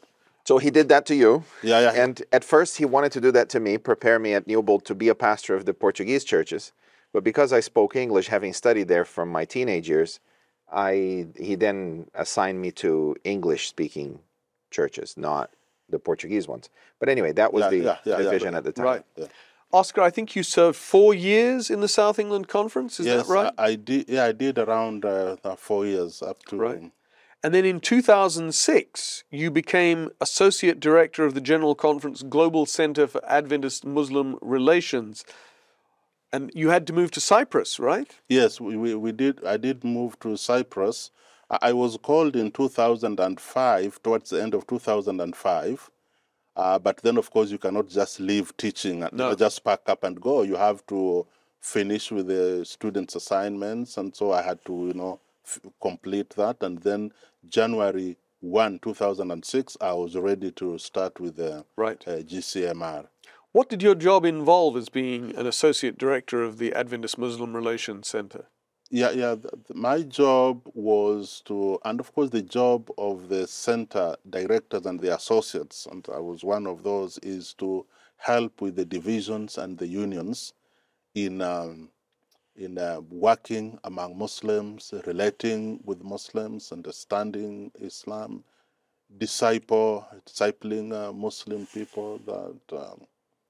So 0.49 0.57
he 0.59 0.69
did 0.71 0.87
that 0.93 1.05
to 1.05 1.15
you. 1.23 1.43
yeah 1.63 1.81
yeah 1.85 2.03
And 2.03 2.15
at 2.37 2.43
first, 2.43 2.77
he 2.77 2.85
wanted 2.85 3.11
to 3.17 3.21
do 3.21 3.31
that 3.37 3.47
to 3.53 3.59
me, 3.59 3.77
prepare 3.77 4.17
me 4.25 4.31
at 4.37 4.47
Newbold 4.47 4.81
to 4.85 4.95
be 4.95 5.09
a 5.09 5.15
pastor 5.15 5.53
of 5.55 5.63
the 5.65 5.73
Portuguese 5.73 6.23
churches. 6.33 6.71
But 7.13 7.23
because 7.23 7.51
I 7.57 7.61
spoke 7.61 7.91
English, 8.05 8.27
having 8.29 8.53
studied 8.53 8.87
there 8.87 9.05
from 9.05 9.27
my 9.37 9.45
teenage 9.45 9.87
years, 9.93 10.19
I 10.71 11.27
he 11.47 11.55
then 11.65 11.79
assigned 12.23 12.59
me 12.65 12.71
to 12.83 12.89
English-speaking 13.23 14.19
churches, 14.71 15.09
not 15.17 15.45
the 15.93 15.99
Portuguese 15.99 16.47
ones. 16.47 16.69
But 16.99 17.07
anyway, 17.09 17.31
that 17.33 17.51
was 17.53 17.63
Yeah, 17.63 17.69
the, 17.73 17.77
yeah, 17.89 17.97
yeah, 18.09 18.17
the 18.19 18.23
yeah, 18.23 18.29
vision 18.35 18.51
but- 18.51 18.57
at 18.59 18.63
the 18.67 18.71
time. 18.73 18.85
Right. 18.91 19.05
Oscar, 19.71 20.01
I 20.01 20.09
think 20.09 20.35
you 20.35 20.43
served 20.43 20.77
four 20.77 21.13
years 21.13 21.69
in 21.69 21.81
the 21.81 21.87
South 21.87 22.19
England 22.19 22.47
Conference. 22.47 22.99
Is 22.99 23.05
yes 23.05 23.27
that 23.27 23.33
right? 23.33 23.53
I, 23.57 23.65
I 23.65 23.75
did 23.75 24.07
yeah 24.07 24.25
I 24.25 24.31
did 24.31 24.57
around 24.57 25.05
uh, 25.05 25.35
four 25.57 25.85
years 25.85 26.21
up 26.21 26.43
to 26.45 26.57
Right. 26.57 26.91
And 27.43 27.53
then 27.53 27.65
in 27.65 27.79
2006, 27.79 29.23
you 29.29 29.51
became 29.51 30.09
Associate 30.19 30.79
Director 30.79 31.23
of 31.23 31.35
the 31.35 31.41
General 31.41 31.75
Conference 31.75 32.23
Global 32.23 32.65
Center 32.65 33.05
for 33.05 33.23
Adventist 33.25 33.85
Muslim 33.85 34.37
Relations. 34.41 35.23
And 36.33 36.51
you 36.55 36.69
had 36.69 36.87
to 36.87 36.93
move 36.93 37.11
to 37.11 37.21
Cyprus, 37.21 37.79
right? 37.79 38.09
Yes, 38.27 38.59
we, 38.59 38.75
we, 38.75 38.95
we 38.95 39.11
did. 39.11 39.45
I 39.45 39.57
did 39.57 39.83
move 39.83 40.19
to 40.21 40.35
Cyprus. 40.35 41.11
I 41.49 41.71
was 41.73 41.97
called 41.97 42.35
in 42.35 42.51
2005, 42.51 44.03
towards 44.03 44.29
the 44.31 44.41
end 44.41 44.53
of 44.53 44.67
2005. 44.67 45.89
Uh, 46.57 46.79
but 46.79 46.97
then, 47.03 47.17
of 47.17 47.29
course, 47.29 47.51
you 47.51 47.59
cannot 47.59 47.87
just 47.87 48.19
leave 48.19 48.55
teaching 48.57 49.03
and 49.03 49.13
No. 49.13 49.35
just 49.35 49.63
pack 49.63 49.81
up 49.87 50.03
and 50.03 50.19
go. 50.19 50.41
You 50.41 50.55
have 50.55 50.83
to 50.87 51.25
finish 51.61 52.11
with 52.11 52.27
the 52.27 52.65
students' 52.65 53.15
assignments, 53.15 53.95
and 53.97 54.15
so 54.15 54.31
I 54.33 54.41
had 54.41 54.65
to, 54.65 54.73
you 54.87 54.93
know, 54.95 55.19
f- 55.45 55.59
complete 55.79 56.31
that. 56.31 56.63
And 56.63 56.79
then 56.79 57.11
January 57.47 58.17
1, 58.41 58.79
2006, 58.79 59.77
I 59.79 59.93
was 59.93 60.15
ready 60.15 60.51
to 60.53 60.77
start 60.79 61.19
with 61.19 61.35
the 61.35 61.63
Right. 61.75 62.03
uh, 62.07 62.21
GCMR. 62.23 63.07
What 63.51 63.69
did 63.69 63.81
your 63.83 63.95
job 63.95 64.25
involve 64.25 64.75
as 64.77 64.89
being 64.89 65.35
an 65.35 65.45
Associate 65.47 65.97
Director 65.97 66.43
of 66.43 66.57
the 66.57 66.73
Adventist 66.73 67.17
Muslim 67.19 67.55
Relations 67.55 68.07
Center? 68.07 68.47
Yeah, 68.89 69.11
yeah. 69.11 69.35
My 69.73 70.01
job 70.03 70.61
was 70.73 71.41
to, 71.45 71.79
and 71.83 71.99
of 71.99 72.13
course, 72.13 72.29
the 72.29 72.41
job 72.41 72.89
of 72.97 73.27
the 73.27 73.45
center 73.47 74.15
directors 74.29 74.85
and 74.85 74.99
the 74.99 75.13
associates, 75.15 75.87
and 75.91 76.07
I 76.13 76.19
was 76.19 76.43
one 76.43 76.65
of 76.67 76.83
those, 76.83 77.17
is 77.19 77.53
to 77.55 77.85
help 78.17 78.61
with 78.61 78.75
the 78.77 78.85
divisions 78.85 79.57
and 79.57 79.77
the 79.77 79.87
unions 79.87 80.53
in 81.15 81.41
um, 81.41 81.89
in 82.57 82.77
uh, 82.77 83.01
working 83.09 83.79
among 83.85 84.17
Muslims, 84.17 84.93
relating 85.07 85.81
with 85.85 86.03
Muslims, 86.03 86.71
understanding 86.71 87.71
Islam, 87.81 88.43
disciple, 89.17 90.07
discipling 90.27 90.93
uh, 90.93 91.13
Muslim 91.13 91.67
people 91.67 92.19
that 92.25 92.77
um, 92.77 93.01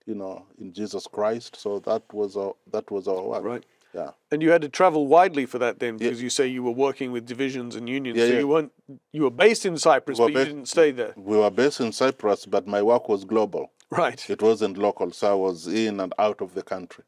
you 0.05 0.15
know 0.15 0.45
in 0.59 0.73
Jesus 0.73 1.07
Christ. 1.07 1.55
So 1.57 1.79
that 1.81 2.03
was 2.13 2.37
our 2.37 2.55
that 2.71 2.89
was 2.91 3.07
our 3.07 3.23
work. 3.23 3.43
Right. 3.43 3.65
Yeah. 3.93 4.11
And 4.31 4.41
you 4.41 4.51
had 4.51 4.61
to 4.61 4.69
travel 4.69 5.07
widely 5.07 5.45
for 5.45 5.57
that 5.59 5.79
then, 5.79 5.97
because 5.97 6.21
you 6.21 6.29
say 6.29 6.47
you 6.47 6.61
were 6.61 6.71
working 6.71 7.11
with 7.11 7.25
divisions 7.25 7.75
and 7.75 7.87
unions. 7.89 8.17
Yeah, 8.17 8.27
so 8.27 8.33
yeah. 8.33 8.39
you 8.39 8.47
weren't 8.47 8.71
you 9.11 9.23
were 9.23 9.31
based 9.31 9.65
in 9.65 9.77
Cyprus, 9.77 10.19
We 10.19 10.25
but 10.25 10.29
you 10.31 10.35
based- 10.35 10.49
didn't 10.49 10.67
stay 10.67 10.91
there. 10.91 11.13
We 11.15 11.37
were 11.37 11.49
based 11.49 11.79
in 11.79 11.91
Cyprus, 11.91 12.45
but 12.45 12.67
my 12.67 12.81
work 12.81 13.09
was 13.09 13.25
global. 13.25 13.71
Right. 13.89 14.29
It 14.29 14.41
wasn't 14.41 14.77
local, 14.77 15.11
so 15.11 15.31
I 15.31 15.35
was 15.35 15.65
in 15.67 15.99
and 15.99 16.13
out 16.19 16.41
of 16.41 16.53
the 16.53 16.61
country. 16.63 17.05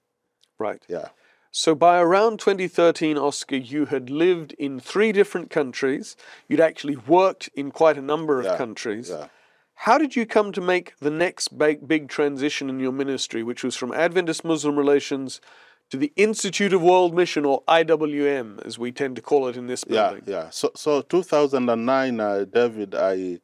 Right. 0.58 0.82
Yeah. 0.88 1.10
So 1.52 1.74
by 1.76 2.00
around 2.00 2.40
2013, 2.40 3.18
Oscar, 3.18 3.56
you 3.56 3.86
had 3.88 4.10
lived 4.10 4.54
in 4.54 4.80
three 4.80 5.12
different 5.12 5.50
countries. 5.50 6.16
You'd 6.48 6.60
actually 6.62 6.96
worked 6.96 7.50
in 7.56 7.72
quite 7.72 7.98
a 7.98 8.02
number 8.02 8.40
of 8.40 8.46
Yeah, 8.46 8.58
countries. 8.58 9.10
Yeah. 9.10 9.28
How 9.74 9.98
did 9.98 10.16
you 10.16 10.26
come 10.26 10.52
to 10.52 10.62
make 10.62 10.98
the 11.00 11.10
next 11.10 11.58
big, 11.58 11.88
big 11.88 12.08
transition 12.08 12.70
in 12.70 12.80
your 12.80 12.92
ministry, 12.92 13.44
which 13.44 13.64
was 13.64 13.76
from 13.76 13.92
Adventist 13.94 14.44
Muslim 14.46 14.78
relations 14.78 15.42
to 15.90 15.98
the 15.98 16.14
Institute 16.16 16.74
of 16.74 16.82
World 16.82 17.16
Mission, 17.16 17.46
or 17.46 17.64
IWM, 17.68 18.66
as 18.66 18.78
we 18.78 18.92
tend 18.92 19.16
to 19.16 19.22
call 19.22 19.48
it 19.48 19.58
in 19.58 19.68
this 19.68 19.84
building? 19.84 20.24
yeah. 20.26 20.44
yeah. 20.44 20.50
So, 20.50 20.72
so 20.76 21.02
2009, 21.02 22.20
uh, 22.20 22.46
David, 22.46 22.96
I 22.96 23.40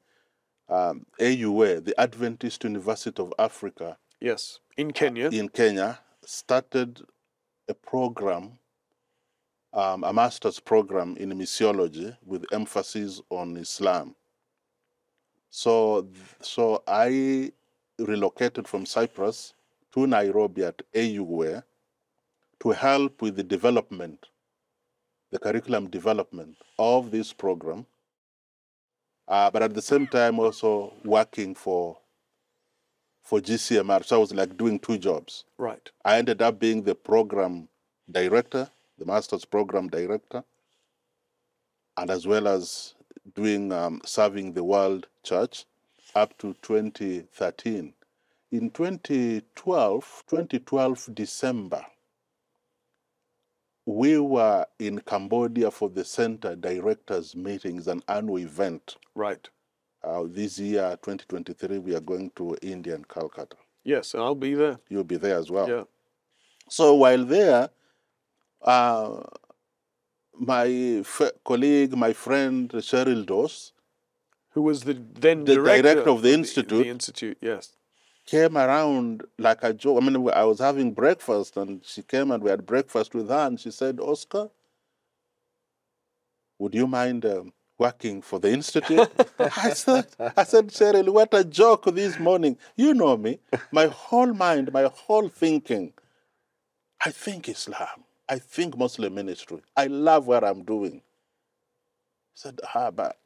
um, 0.69 1.05
AUA, 1.19 1.85
the 1.85 1.99
Adventist 1.99 2.63
University 2.63 3.21
of 3.21 3.33
Africa 3.37 3.97
Yes, 4.19 4.59
in 4.77 4.91
Kenya. 4.91 5.29
in 5.29 5.49
Kenya, 5.49 5.99
started 6.23 7.01
a 7.67 7.73
program, 7.73 8.57
um, 9.73 10.03
a 10.03 10.13
master's 10.13 10.59
program 10.59 11.15
in 11.17 11.31
missiology 11.33 12.15
with 12.25 12.45
emphasis 12.51 13.21
on 13.29 13.57
Islam. 13.57 14.15
So, 15.49 16.07
so 16.41 16.83
I 16.87 17.51
relocated 17.99 18.67
from 18.67 18.85
Cyprus 18.85 19.53
to 19.93 20.07
Nairobi 20.07 20.63
at 20.63 20.81
AUA 20.93 21.63
to 22.65 22.71
help 22.71 23.21
with 23.21 23.35
the 23.35 23.43
development, 23.43 24.25
the 25.31 25.37
curriculum 25.37 25.87
development 25.87 26.57
of 26.79 27.11
this 27.11 27.31
program, 27.31 27.85
uh, 29.27 29.51
but 29.51 29.61
at 29.61 29.75
the 29.75 29.81
same 29.83 30.07
time 30.07 30.39
also 30.39 30.91
working 31.03 31.53
for 31.53 31.95
for 33.21 33.39
GCMR. 33.39 34.03
So 34.03 34.15
I 34.15 34.19
was 34.19 34.33
like 34.33 34.57
doing 34.57 34.79
two 34.79 34.97
jobs. 34.97 35.45
Right. 35.59 35.91
I 36.03 36.17
ended 36.17 36.41
up 36.41 36.59
being 36.59 36.81
the 36.81 36.95
program 36.95 37.67
director, 38.11 38.67
the 38.97 39.05
master's 39.05 39.45
program 39.45 39.87
director, 39.87 40.43
and 41.97 42.09
as 42.09 42.25
well 42.25 42.47
as 42.47 42.95
doing 43.35 43.71
um, 43.71 44.01
serving 44.05 44.53
the 44.53 44.63
world 44.63 45.05
church 45.21 45.65
up 46.15 46.35
to 46.39 46.55
2013. 46.63 47.93
In 48.51 48.71
2012, 48.71 50.23
2012 50.27 51.09
December, 51.13 51.85
we 53.85 54.17
were 54.17 54.65
in 54.79 54.99
Cambodia 54.99 55.69
for 55.71 55.89
the 55.89 56.03
center 56.03 56.55
directors 56.55 57.35
meetings, 57.35 57.87
an 57.87 58.01
annual 58.07 58.39
event. 58.39 58.95
Right. 59.13 59.47
Uh, 60.03 60.23
this 60.27 60.59
year, 60.59 60.97
2023, 61.01 61.79
we 61.79 61.95
are 61.95 61.99
going 61.99 62.31
to 62.35 62.55
India 62.61 62.95
and 62.95 63.07
Calcutta. 63.07 63.55
Yes, 63.83 64.13
and 64.13 64.23
I'll 64.23 64.35
be 64.35 64.53
there. 64.55 64.79
You'll 64.89 65.03
be 65.03 65.17
there 65.17 65.37
as 65.37 65.49
well. 65.51 65.69
Yeah. 65.69 65.83
So 66.69 66.95
while 66.95 67.23
there, 67.25 67.69
uh, 68.63 69.21
my 70.39 70.67
f- 70.67 71.31
colleague, 71.43 71.95
my 71.95 72.13
friend 72.13 72.69
Cheryl 72.69 73.25
Doss, 73.25 73.71
Who 74.51 74.61
was 74.63 74.83
the 74.83 74.93
then 74.93 75.43
The 75.45 75.55
director, 75.55 75.81
director 75.81 76.09
of 76.09 76.21
the 76.21 76.33
institute. 76.33 76.83
The 76.83 76.89
institute, 76.89 77.37
yes. 77.41 77.75
Came 78.25 78.57
around 78.57 79.23
like 79.37 79.63
a 79.63 79.73
joke. 79.73 80.01
I 80.01 80.05
mean, 80.05 80.29
I 80.29 80.43
was 80.43 80.59
having 80.59 80.93
breakfast 80.93 81.57
and 81.57 81.81
she 81.85 82.01
came 82.01 82.31
and 82.31 82.41
we 82.43 82.49
had 82.49 82.65
breakfast 82.65 83.13
with 83.13 83.29
her 83.29 83.47
and 83.47 83.59
she 83.59 83.71
said, 83.71 83.99
Oscar, 83.99 84.49
would 86.57 86.73
you 86.73 86.87
mind 86.87 87.25
um, 87.25 87.53
working 87.77 88.21
for 88.21 88.39
the 88.39 88.51
institute? 88.51 89.09
I 89.39 89.69
said, 89.71 90.07
I 90.35 90.43
said, 90.43 90.69
Cheryl, 90.69 91.09
what 91.09 91.33
a 91.33 91.43
joke 91.43 91.85
this 91.93 92.19
morning. 92.19 92.57
You 92.75 92.93
know 92.93 93.15
me. 93.17 93.39
My 93.71 93.87
whole 93.87 94.33
mind, 94.33 94.71
my 94.73 94.89
whole 94.93 95.29
thinking, 95.29 95.93
I 97.05 97.11
think 97.11 97.49
Islam. 97.49 98.05
I 98.27 98.39
think 98.39 98.77
Muslim 98.77 99.13
ministry. 99.13 99.61
I 99.77 99.85
love 99.87 100.25
what 100.25 100.43
I'm 100.43 100.63
doing. 100.63 100.95
I 100.97 102.33
said, 102.33 102.59
ah, 102.73 102.89
but 102.89 103.19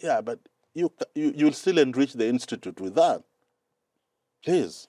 yeah, 0.00 0.20
but 0.20 0.40
you, 0.74 0.92
you 1.14 1.32
you'll 1.36 1.52
still 1.52 1.78
enrich 1.78 2.14
the 2.14 2.26
institute 2.26 2.80
with 2.80 2.94
that. 2.96 3.22
Please. 4.44 4.88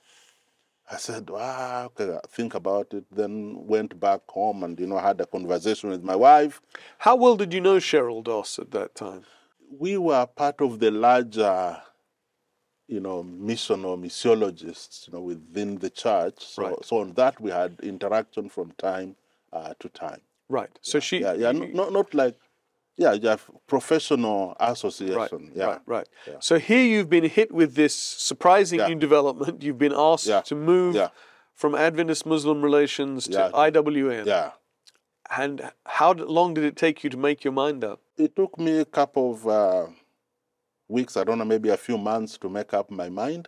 I 0.90 0.98
said, 0.98 1.30
wow, 1.30 1.86
okay, 1.98 2.20
think 2.28 2.54
about 2.54 2.94
it. 2.94 3.06
Then 3.12 3.66
went 3.66 3.98
back 3.98 4.22
home 4.28 4.64
and, 4.64 4.78
you 4.78 4.88
know, 4.88 4.98
had 4.98 5.22
a 5.22 5.26
conversation 5.26 5.90
with 5.90 6.04
my 6.04 6.18
wife. 6.18 6.62
How 6.98 7.16
well 7.16 7.38
did 7.38 7.54
you 7.54 7.62
know 7.62 7.78
Cheryl 7.78 8.22
Doss 8.22 8.60
at 8.60 8.72
that 8.72 8.94
time? 8.94 9.24
We 9.80 9.98
were 9.98 10.26
part 10.26 10.60
of 10.60 10.80
the 10.80 10.92
larger, 10.92 11.82
you 12.88 13.00
know, 13.00 13.24
mission 13.24 13.86
or 13.86 13.96
missiologists, 13.98 15.08
you 15.08 15.14
know, 15.14 15.22
within 15.22 15.78
the 15.78 15.90
church. 15.90 16.44
So, 16.46 16.64
Right. 16.64 16.86
so 16.86 16.98
on 16.98 17.14
that 17.14 17.40
we 17.40 17.52
had 17.52 17.80
interaction 17.82 18.50
from 18.50 18.72
time 18.74 19.16
uh, 19.54 19.74
to 19.80 19.88
time. 19.88 20.20
Right. 20.50 20.78
So 20.82 21.00
she. 21.00 21.22
Yeah, 21.22 21.34
yeah, 21.34 21.54
not, 21.54 21.74
not, 21.74 21.94
not 21.94 22.14
like, 22.14 22.38
yeah, 22.98 23.14
yeah, 23.14 23.38
professional 23.68 24.56
association. 24.60 25.16
Right, 25.18 25.52
yeah. 25.56 25.66
right, 25.66 25.82
right. 25.86 26.10
Yeah. 26.28 26.36
So 26.40 26.60
here 26.60 26.84
you've 26.84 27.10
been 27.10 27.26
hit 27.26 27.52
with 27.52 27.76
this 27.76 27.96
surprising 27.96 28.80
Yeah. 28.80 28.88
new 28.88 28.96
development. 28.96 29.64
You've 29.64 29.78
been 29.78 29.94
asked 29.96 30.30
to 30.46 30.56
move 30.56 31.10
from 31.54 31.76
Adventist 31.76 32.26
Muslim 32.26 32.62
relations 32.62 33.28
to. 33.28 33.50
IWM. 33.54 34.26
Yeah. 34.26 34.52
And 35.30 35.72
how 35.86 36.12
long 36.14 36.54
did 36.54 36.66
it 36.66 36.76
take 36.76 37.04
you 37.04 37.10
to 37.10 37.18
make 37.18 37.44
your 37.44 37.54
mind 37.54 37.84
up? 37.84 38.02
It 38.18 38.36
took 38.36 38.60
me 38.60 38.80
a 38.80 38.86
couple 38.86 39.32
of 39.32 39.48
uh, 39.48 39.88
weeks, 40.90 41.16
I 41.16 41.24
don't 41.24 41.38
know, 41.38 41.46
maybe 41.46 41.70
a 41.70 41.78
few 41.78 41.98
months 41.98 42.38
to 42.40 42.50
make 42.50 42.74
up 42.74 42.92
my 42.92 43.08
mind. 43.08 43.48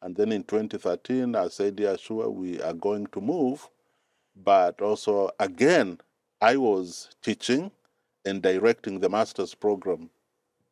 And 0.00 0.14
then 0.14 0.30
in 0.30 0.44
2013, 0.44 1.34
I 1.34 1.48
said, 1.48 1.80
yeah, 1.80 1.96
sure, 1.96 2.30
we 2.30 2.60
are 2.62 2.74
going 2.74 3.08
to 3.08 3.20
move. 3.20 3.68
But 4.36 4.80
also, 4.80 5.30
again, 5.40 5.98
I 6.40 6.56
was 6.56 7.08
teaching 7.22 7.72
and 8.24 8.42
directing 8.42 9.00
the 9.00 9.08
master's 9.08 9.54
program 9.54 10.10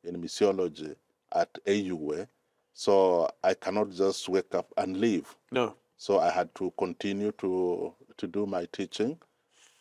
in 0.04 0.20
missiology 0.20 0.94
at 1.34 1.52
AUA. 1.66 2.28
So 2.74 3.28
I 3.44 3.54
cannot 3.54 3.90
just 3.90 4.28
wake 4.28 4.54
up 4.54 4.72
and 4.76 4.96
leave. 4.96 5.36
No. 5.50 5.74
So 5.96 6.18
I 6.18 6.30
had 6.30 6.54
to 6.56 6.72
continue 6.78 7.32
to, 7.38 7.94
to 8.16 8.26
do 8.26 8.46
my 8.46 8.66
teaching 8.72 9.18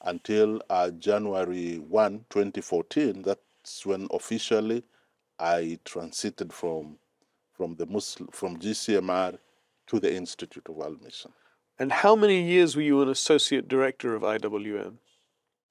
until 0.03 0.61
uh, 0.69 0.91
January 0.91 1.77
1, 1.77 2.25
2014. 2.29 3.21
That's 3.21 3.85
when 3.85 4.07
officially 4.11 4.83
I 5.39 5.79
transited 5.85 6.53
from, 6.53 6.97
from, 7.53 7.75
the 7.75 7.85
Muslim, 7.85 8.29
from 8.31 8.59
GCMR 8.59 9.37
to 9.87 9.99
the 9.99 10.13
Institute 10.13 10.67
of 10.69 10.75
World 10.75 11.01
Mission. 11.03 11.31
And 11.79 11.91
how 11.91 12.15
many 12.15 12.43
years 12.43 12.75
were 12.75 12.81
you 12.83 13.01
an 13.01 13.09
associate 13.09 13.67
director 13.67 14.13
of 14.13 14.21
IWM? 14.21 14.97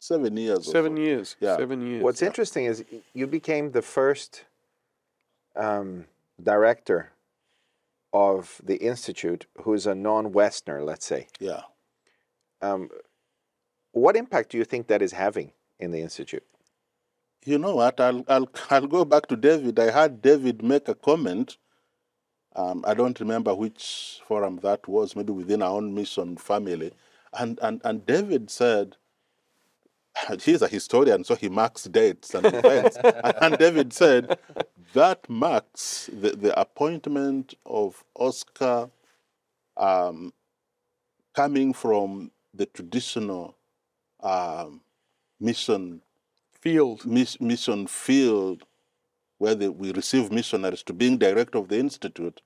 Seven 0.00 0.36
years. 0.36 0.66
or 0.66 0.72
Seven 0.72 0.96
so. 0.96 1.02
years. 1.02 1.36
Yeah. 1.40 1.56
Seven 1.56 1.86
years. 1.86 2.02
What's 2.02 2.22
interesting 2.22 2.64
is 2.64 2.84
you 3.12 3.26
became 3.26 3.72
the 3.72 3.82
first 3.82 4.44
um, 5.54 6.06
director 6.42 7.12
of 8.12 8.60
the 8.64 8.76
institute 8.76 9.46
who's 9.62 9.86
a 9.86 9.94
non-Westerner, 9.94 10.82
let's 10.82 11.04
say. 11.04 11.28
Yeah. 11.38 11.62
Um, 12.62 12.88
what 13.92 14.16
impact 14.16 14.50
do 14.50 14.58
you 14.58 14.64
think 14.64 14.86
that 14.86 15.02
is 15.02 15.12
having 15.12 15.52
in 15.78 15.90
the 15.90 16.00
institute? 16.00 16.44
You 17.44 17.58
know 17.58 17.76
what? 17.76 18.00
I'll, 18.00 18.24
I'll, 18.26 18.48
I'll 18.70 18.86
go 18.86 19.04
back 19.04 19.26
to 19.26 19.36
David. 19.36 19.78
I 19.78 19.90
heard 19.90 20.22
David 20.22 20.62
make 20.62 20.88
a 20.88 20.94
comment. 20.94 21.58
Um, 22.56 22.84
I 22.86 22.94
don't 22.94 23.20
remember 23.20 23.54
which 23.54 24.20
forum 24.26 24.60
that 24.62 24.88
was, 24.88 25.14
maybe 25.14 25.32
within 25.32 25.62
our 25.62 25.76
own 25.76 25.94
mission 25.94 26.36
family. 26.36 26.92
And, 27.32 27.58
and, 27.62 27.80
and 27.84 28.04
David 28.06 28.50
said, 28.50 28.96
he's 30.42 30.62
a 30.62 30.68
historian, 30.68 31.24
so 31.24 31.34
he 31.34 31.48
marks 31.48 31.84
dates 31.84 32.34
and 32.34 32.46
events. 32.46 32.96
and, 33.40 33.56
David 33.58 33.92
said, 33.92 34.38
that 34.92 35.28
marks 35.28 36.10
the, 36.12 36.30
the 36.30 36.58
appointment 36.60 37.54
of 37.64 38.02
Oscar 38.16 38.90
um, 39.76 40.32
coming 41.34 41.72
from 41.72 42.30
the 42.52 42.66
traditional 42.66 43.56
um, 44.20 44.80
mission 45.38 46.02
Field. 46.52 47.06
mis- 47.06 47.40
mission 47.40 47.86
field 47.86 48.64
where 49.38 49.54
the, 49.54 49.72
we 49.72 49.92
receive 49.92 50.30
missionaries 50.30 50.82
to 50.82 50.92
being 50.92 51.16
director 51.16 51.56
of 51.56 51.68
the 51.68 51.78
institute, 51.78 52.42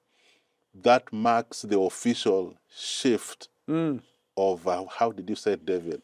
that 0.72 1.12
marks 1.12 1.62
the 1.62 1.78
official 1.78 2.54
shift 2.74 3.48
Mm. 3.68 4.02
of 4.36 4.68
uh, 4.68 4.84
how 4.98 5.10
did 5.10 5.28
you 5.30 5.34
say 5.34 5.56
David? 5.56 6.02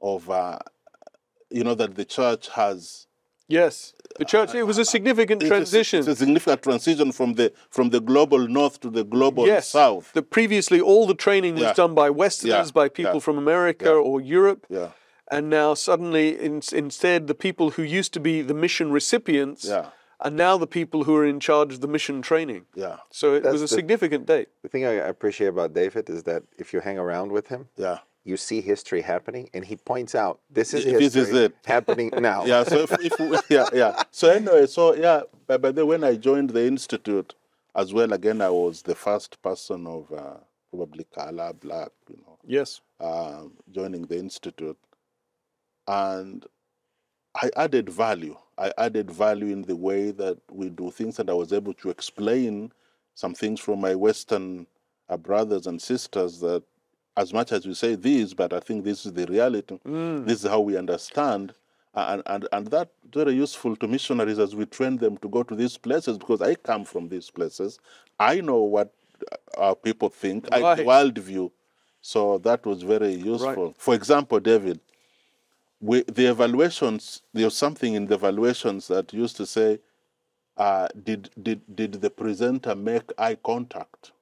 Of 0.00 0.30
uh, 0.30 0.58
you 1.50 1.64
know 1.64 1.74
that 1.74 1.94
the 1.96 2.04
church 2.04 2.48
has 2.50 3.06
Yes. 3.48 3.94
The 4.16 4.24
uh, 4.24 4.28
church, 4.28 4.54
it 4.54 4.62
was 4.62 4.78
a 4.78 4.82
uh, 4.82 4.84
significant 4.84 5.42
it's 5.42 5.50
a- 5.50 5.54
transition. 5.54 5.98
It's 5.98 6.08
a, 6.08 6.14
significant 6.16 6.62
transition 6.62 7.10
from 7.10 7.34
the 7.34 7.52
from 7.68 7.90
the 7.90 8.00
global 8.00 8.46
north 8.46 8.78
to 8.80 8.90
the 8.90 9.02
global 9.04 9.44
yes. 9.46 9.68
south. 9.68 10.12
The 10.12 10.22
previously 10.22 10.80
all 10.80 11.04
the 11.06 11.16
training 11.26 11.54
was 11.54 11.62
Yeah. 11.64 11.72
done 11.82 11.94
by 11.94 12.08
Westerners, 12.10 12.68
Yeah. 12.68 12.72
by 12.82 12.88
people 12.88 13.14
Yeah. 13.14 13.26
from 13.26 13.38
America 13.38 13.86
Yeah. 13.86 14.08
or 14.08 14.20
Europe. 14.20 14.66
Yeah, 14.70 14.90
And 15.36 15.50
now 15.50 15.74
suddenly, 15.74 16.26
in, 16.46 16.62
instead, 16.72 17.26
the 17.26 17.34
people 17.46 17.70
who 17.70 17.82
used 17.82 18.12
to 18.14 18.20
be 18.20 18.34
the 18.50 18.54
mission 18.54 18.92
recipients 18.92 19.64
yeah, 19.64 19.86
are 20.20 20.30
now 20.46 20.54
the 20.64 20.66
people 20.78 21.04
who 21.06 21.14
are 21.16 21.26
in 21.34 21.40
charge 21.40 21.72
of 21.74 21.80
the 21.80 21.88
mission 21.96 22.22
training. 22.22 22.62
yeah, 22.74 22.96
So 23.10 23.34
it 23.34 23.42
That's 23.42 23.52
was 23.54 23.62
a 23.62 23.64
the- 23.64 23.78
significant 23.80 24.26
date. 24.26 24.48
The 24.62 24.68
thing 24.68 24.84
I 24.84 24.92
appreciate 25.14 25.48
about 25.56 25.72
David 25.72 26.08
is 26.10 26.22
that 26.30 26.42
if 26.62 26.72
you 26.72 26.80
hang 26.88 26.98
around 26.98 27.32
with 27.32 27.46
him, 27.48 27.62
yeah. 27.76 27.98
You 28.24 28.36
see 28.36 28.60
history 28.60 29.00
happening, 29.02 29.48
and 29.54 29.64
he 29.64 29.76
points 29.76 30.14
out 30.14 30.40
this 30.50 30.74
is 30.74 30.84
This 30.84 31.16
is 31.16 31.32
it. 31.32 31.54
happening 31.64 32.10
now. 32.18 32.44
yeah 32.44 32.62
so 32.64 32.78
if, 32.80 32.92
if 33.00 33.18
we- 33.18 33.38
yeah 33.48 33.66
yeah 33.72 34.02
so 34.10 34.28
anyway 34.30 34.66
so 34.66 34.94
yeah 34.94 35.22
but, 35.46 35.60
but 35.62 35.74
then 35.74 35.86
when 35.86 36.04
i 36.04 36.14
joined 36.16 36.50
the 36.50 36.64
institute 36.66 37.34
as 37.74 37.92
well 37.94 38.12
again 38.12 38.40
i 38.42 38.50
was 38.50 38.82
the 38.82 38.94
first 38.94 39.40
person 39.42 39.86
of 39.86 40.12
uh, 40.12 40.36
probably 40.70 41.04
color 41.14 41.52
black 41.52 41.90
you 42.08 42.16
know 42.18 42.38
Yes. 42.46 42.80
um, 43.00 43.52
joining 43.70 44.02
the 44.06 44.18
institute 44.18 44.76
and 45.88 46.46
i 47.34 47.50
added 47.56 47.88
value 47.88 48.36
i 48.58 48.72
added 48.78 49.10
value 49.10 49.46
in 49.52 49.62
the 49.62 49.76
way 49.76 50.10
that 50.10 50.38
we 50.50 50.68
do 50.68 50.90
things 50.90 51.18
and 51.18 51.30
i 51.30 51.32
was 51.32 51.52
able 51.52 51.74
to 51.74 51.90
explain 51.90 52.72
some 53.14 53.34
things 53.34 53.60
from 53.60 53.80
my 53.80 53.94
western 53.94 54.66
uh, 55.08 55.16
brothers 55.16 55.66
and 55.66 55.80
sisters 55.80 56.40
that 56.40 56.62
as 57.16 57.32
much 57.32 57.52
as 57.52 57.66
we 57.66 57.74
say 57.74 57.94
this 57.94 58.34
but 58.34 58.52
i 58.52 58.60
think 58.60 58.84
this 58.84 59.04
is 59.06 59.12
the 59.12 59.26
reality. 59.26 59.78
Mm. 59.86 60.26
this 60.26 60.44
is 60.44 60.50
how 60.50 60.60
we 60.60 60.76
understand. 60.76 61.54
And, 61.92 62.22
and 62.26 62.46
and 62.52 62.68
that 62.68 62.88
very 63.12 63.32
useful 63.34 63.74
to 63.74 63.88
missionaries 63.88 64.38
as 64.38 64.54
we 64.54 64.64
train 64.64 64.96
them 64.98 65.16
to 65.18 65.28
go 65.28 65.42
to 65.42 65.56
these 65.56 65.76
places 65.76 66.18
because 66.18 66.40
i 66.40 66.54
come 66.54 66.84
from 66.84 67.08
these 67.08 67.30
places. 67.30 67.80
I 68.20 68.40
know 68.40 68.58
what 68.60 68.94
our 69.58 69.74
people 69.74 70.08
think. 70.08 70.46
I, 70.52 70.60
Right. 70.62 70.86
worldview. 70.86 71.50
So 72.00 72.38
that 72.38 72.64
was 72.64 72.82
very 72.82 73.12
useful. 73.14 73.74
For 73.76 73.94
example 73.94 74.38
david 74.38 74.78
we, 75.80 76.02
the 76.02 76.26
evaluations 76.26 77.22
there 77.32 77.46
was 77.46 77.56
something 77.56 77.94
in 77.94 78.06
the 78.06 78.14
evaluations 78.14 78.86
that 78.88 79.12
used 79.12 79.36
to 79.36 79.46
say 79.46 79.80
uh, 80.56 80.88
did, 81.04 81.30
did, 81.42 81.62
did 81.74 81.92
the 81.94 82.10
presenter 82.10 82.74
make 82.74 83.10
eye 83.18 83.34
contact 83.42 84.12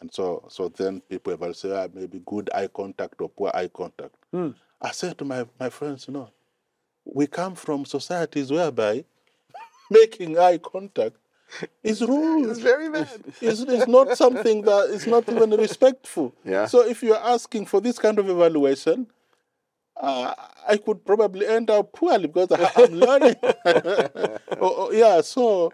And 0.00 0.12
so, 0.12 0.44
so 0.48 0.68
then 0.68 1.00
people 1.02 1.32
ever 1.32 1.52
say, 1.52 1.70
ah, 1.72 1.88
maybe 1.92 2.22
good 2.24 2.50
eye 2.54 2.68
contact 2.68 3.20
or 3.20 3.28
poor 3.28 3.50
eye 3.52 3.68
contact. 3.68 4.14
I 4.80 4.90
said 4.92 5.18
to 5.18 5.24
my, 5.24 5.46
my 5.58 5.68
friends, 5.68 6.06
you 6.08 6.14
know, 6.14 6.30
we 7.04 7.26
come 7.26 7.54
from 7.54 7.84
societies 7.84 8.50
whereby 8.50 9.04
making 9.90 10.38
eye 10.38 10.58
contact 10.58 11.16
is 11.82 12.00
rude. 12.00 12.48
It's 12.48 12.60
very 12.60 12.88
bad. 12.88 13.08
It's, 13.40 13.60
it's 13.60 13.88
not 13.88 14.16
something 14.16 14.62
that 14.62 14.90
is 14.90 15.06
not 15.06 15.28
even 15.28 15.50
respectful. 15.50 16.34
Yeah. 16.44 16.66
So 16.66 16.86
if 16.86 17.02
you're 17.02 17.16
asking 17.16 17.66
for 17.66 17.80
this 17.80 17.98
kind 17.98 18.18
of 18.18 18.28
evaluation, 18.28 19.06
uh, 19.96 20.34
I 20.66 20.76
could 20.78 21.04
probably 21.04 21.46
end 21.46 21.70
up 21.70 21.92
poorly 21.92 22.26
because 22.28 22.52
I, 22.52 22.70
I'm 22.82 22.92
learning. 22.94 23.36
oh, 23.42 24.38
oh, 24.60 24.90
yeah. 24.92 25.20
So, 25.20 25.72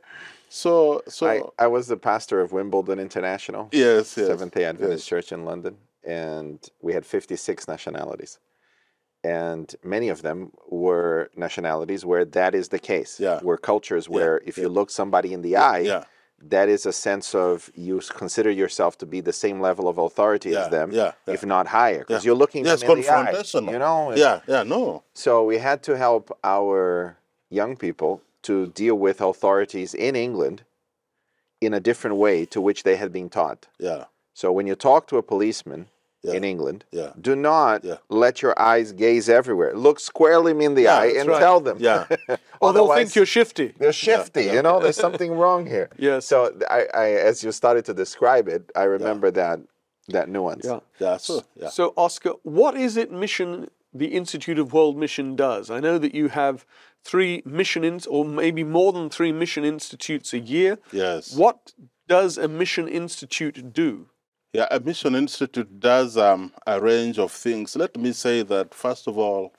so, 0.48 1.02
so. 1.08 1.52
I, 1.58 1.64
I 1.64 1.66
was 1.66 1.86
the 1.88 1.96
pastor 1.96 2.40
of 2.40 2.52
Wimbledon 2.52 2.98
International, 2.98 3.68
yes, 3.72 4.16
yes. 4.16 4.26
Seventh 4.26 4.54
day 4.54 4.64
Adventist 4.64 5.06
Church 5.08 5.32
in 5.32 5.44
London, 5.44 5.76
and 6.04 6.58
we 6.80 6.92
had 6.94 7.04
56 7.06 7.68
nationalities. 7.68 8.38
And 9.24 9.74
many 9.82 10.08
of 10.08 10.22
them 10.22 10.52
were 10.68 11.30
nationalities 11.36 12.04
where 12.04 12.24
that 12.26 12.54
is 12.54 12.68
the 12.68 12.78
case. 12.78 13.18
Yeah. 13.18 13.40
Were 13.42 13.56
cultures 13.56 14.08
where 14.08 14.40
if 14.46 14.56
you 14.56 14.68
look 14.68 14.88
somebody 14.90 15.32
in 15.32 15.42
the 15.42 15.56
eye, 15.56 15.80
yeah. 15.80 16.04
that 16.40 16.68
is 16.68 16.86
a 16.86 16.92
sense 16.92 17.34
of 17.34 17.68
you 17.74 18.00
consider 18.10 18.50
yourself 18.50 18.96
to 18.98 19.06
be 19.06 19.20
the 19.20 19.32
same 19.32 19.60
level 19.60 19.88
of 19.88 19.98
authority 19.98 20.50
Yeah, 20.50 20.64
as 20.66 20.70
them, 20.70 20.92
yeah, 20.92 21.12
yeah. 21.26 21.34
if 21.34 21.44
not 21.44 21.66
higher, 21.66 22.00
because 22.00 22.24
Yeah. 22.24 22.28
you're 22.28 22.36
looking 22.36 22.64
Yes, 22.64 22.82
them 22.82 22.90
in 22.92 23.00
the 23.00 23.10
eye. 23.10 23.32
confrontational. 23.32 23.72
You 23.72 23.78
know, 23.80 24.12
Yeah, 24.14 24.40
yeah, 24.46 24.62
no. 24.62 25.02
So 25.14 25.42
we 25.44 25.58
had 25.58 25.82
to 25.84 25.96
help 25.96 26.30
our 26.44 27.16
young 27.50 27.74
people 27.76 28.22
to 28.48 28.66
deal 28.82 28.94
with 29.06 29.20
authorities 29.20 29.94
in 29.94 30.14
England 30.16 30.62
in 31.60 31.72
a 31.74 31.80
different 31.80 32.16
way 32.16 32.44
to 32.46 32.60
which 32.60 32.82
they 32.82 32.96
had 32.96 33.10
been 33.12 33.28
taught. 33.28 33.66
Yeah, 33.78 34.04
So 34.34 34.52
when 34.52 34.66
you 34.66 34.74
talk 34.74 35.06
to 35.08 35.16
a 35.16 35.22
policeman 35.22 35.82
Yeah. 36.22 36.34
in 36.38 36.44
England, 36.44 36.84
yeah, 37.00 37.12
do 37.28 37.34
not 37.36 37.84
Yeah. 37.84 37.98
let 38.24 38.34
your 38.42 38.54
eyes 38.72 38.88
gaze 38.92 39.26
everywhere. 39.40 39.72
Look 39.86 39.98
squarely 40.00 40.52
in 40.68 40.74
the 40.74 40.82
Yeah, 40.82 40.98
eye 41.02 41.12
and 41.18 41.28
right. 41.28 41.38
tell 41.46 41.60
them. 41.68 41.76
yeah. 41.80 42.02
Or 42.60 42.68
oh, 42.70 42.72
they'll 42.72 42.94
think 42.98 43.14
you're 43.16 43.32
shifty. 43.38 43.68
they're 43.80 43.92
shifty. 44.08 44.44
You 44.56 44.62
know, 44.66 44.76
there's 44.82 44.96
something 45.06 45.32
wrong 45.40 45.66
here. 45.66 45.88
Yes. 46.08 46.26
So 46.30 46.36
I, 46.78 46.80
I, 47.04 47.06
as 47.30 47.36
you 47.44 47.52
started 47.52 47.84
to 47.90 47.94
describe 47.94 48.46
it, 48.56 48.62
I 48.82 48.84
remember 48.96 49.30
that 49.42 49.58
that 50.16 50.28
nuance. 50.28 50.64
Yeah. 50.70 50.80
yeah, 51.04 51.16
so, 51.26 51.42
yeah. 51.62 51.68
So, 51.78 51.92
Oscar, 51.96 52.32
what 52.42 52.74
is 52.86 52.96
it 53.02 53.08
mission 53.24 53.68
the 54.02 54.08
Institute 54.20 54.58
of 54.62 54.72
World 54.72 54.96
Mission 55.04 55.36
does? 55.36 55.64
I 55.76 55.80
know 55.80 55.96
that 56.04 56.14
you 56.14 56.28
have 56.28 56.64
three 57.06 57.42
mission 57.44 57.84
ins, 57.84 58.06
or 58.06 58.24
maybe 58.24 58.64
more 58.64 58.92
than 58.92 59.08
three 59.10 59.32
mission 59.32 59.64
institutes 59.64 60.32
a 60.32 60.38
year. 60.38 60.78
Yes. 60.92 61.36
What 61.36 61.72
does 62.08 62.36
a 62.36 62.48
mission 62.48 62.88
institute 62.88 63.72
do? 63.72 64.08
Yeah, 64.52 64.68
a 64.70 64.80
Mission 64.80 65.14
Institute 65.14 65.80
does 65.80 66.16
um, 66.16 66.50
a 66.66 66.80
range 66.80 67.18
of 67.18 67.30
things. 67.30 67.76
Let 67.76 67.94
me 67.98 68.12
say 68.12 68.42
that, 68.42 68.72
first 68.72 69.06
of 69.06 69.18
all, 69.18 69.52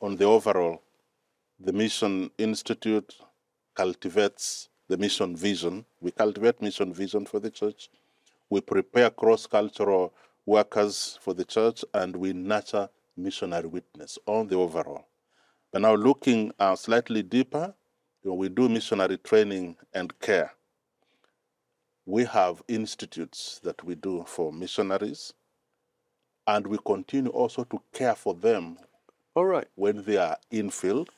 on 0.00 0.16
the 0.16 0.24
overall, 0.24 0.82
the 1.60 1.72
Mission 1.72 2.28
Institute 2.38 3.14
cultivates 3.76 4.68
the 4.88 4.96
mission 4.96 5.36
vision. 5.36 5.84
We 6.00 6.10
cultivate 6.10 6.60
mission 6.60 6.92
vision 6.92 7.24
for 7.24 7.38
the 7.38 7.50
church. 7.50 7.88
We 8.50 8.60
prepare 8.62 9.10
cross 9.10 9.46
cultural 9.46 10.12
workers 10.44 11.20
for 11.22 11.34
the 11.34 11.44
church, 11.44 11.84
and 11.94 12.16
we 12.16 12.32
nurture 12.32 12.88
missionary 13.16 13.68
witness 13.68 14.18
on 14.26 14.48
the 14.48 14.56
overall. 14.56 15.06
But 15.72 15.82
now, 15.82 15.94
looking 15.94 16.52
uh, 16.58 16.76
slightly 16.76 17.22
deeper, 17.22 17.74
you 18.22 18.30
know, 18.30 18.36
we 18.36 18.48
do 18.48 18.68
missionary 18.68 19.18
training 19.18 19.76
and 19.94 20.18
care 20.20 20.52
we 22.06 22.24
have 22.24 22.62
institutes 22.68 23.60
that 23.62 23.84
we 23.84 23.94
do 23.94 24.24
for 24.26 24.52
missionaries, 24.52 25.32
and 26.46 26.66
we 26.66 26.78
continue 26.84 27.30
also 27.30 27.64
to 27.64 27.80
care 27.92 28.14
for 28.14 28.34
them 28.34 28.78
All 29.34 29.44
right. 29.44 29.68
when 29.76 30.02
they 30.04 30.16
are 30.16 30.36
in 30.50 30.70
field, 30.70 31.10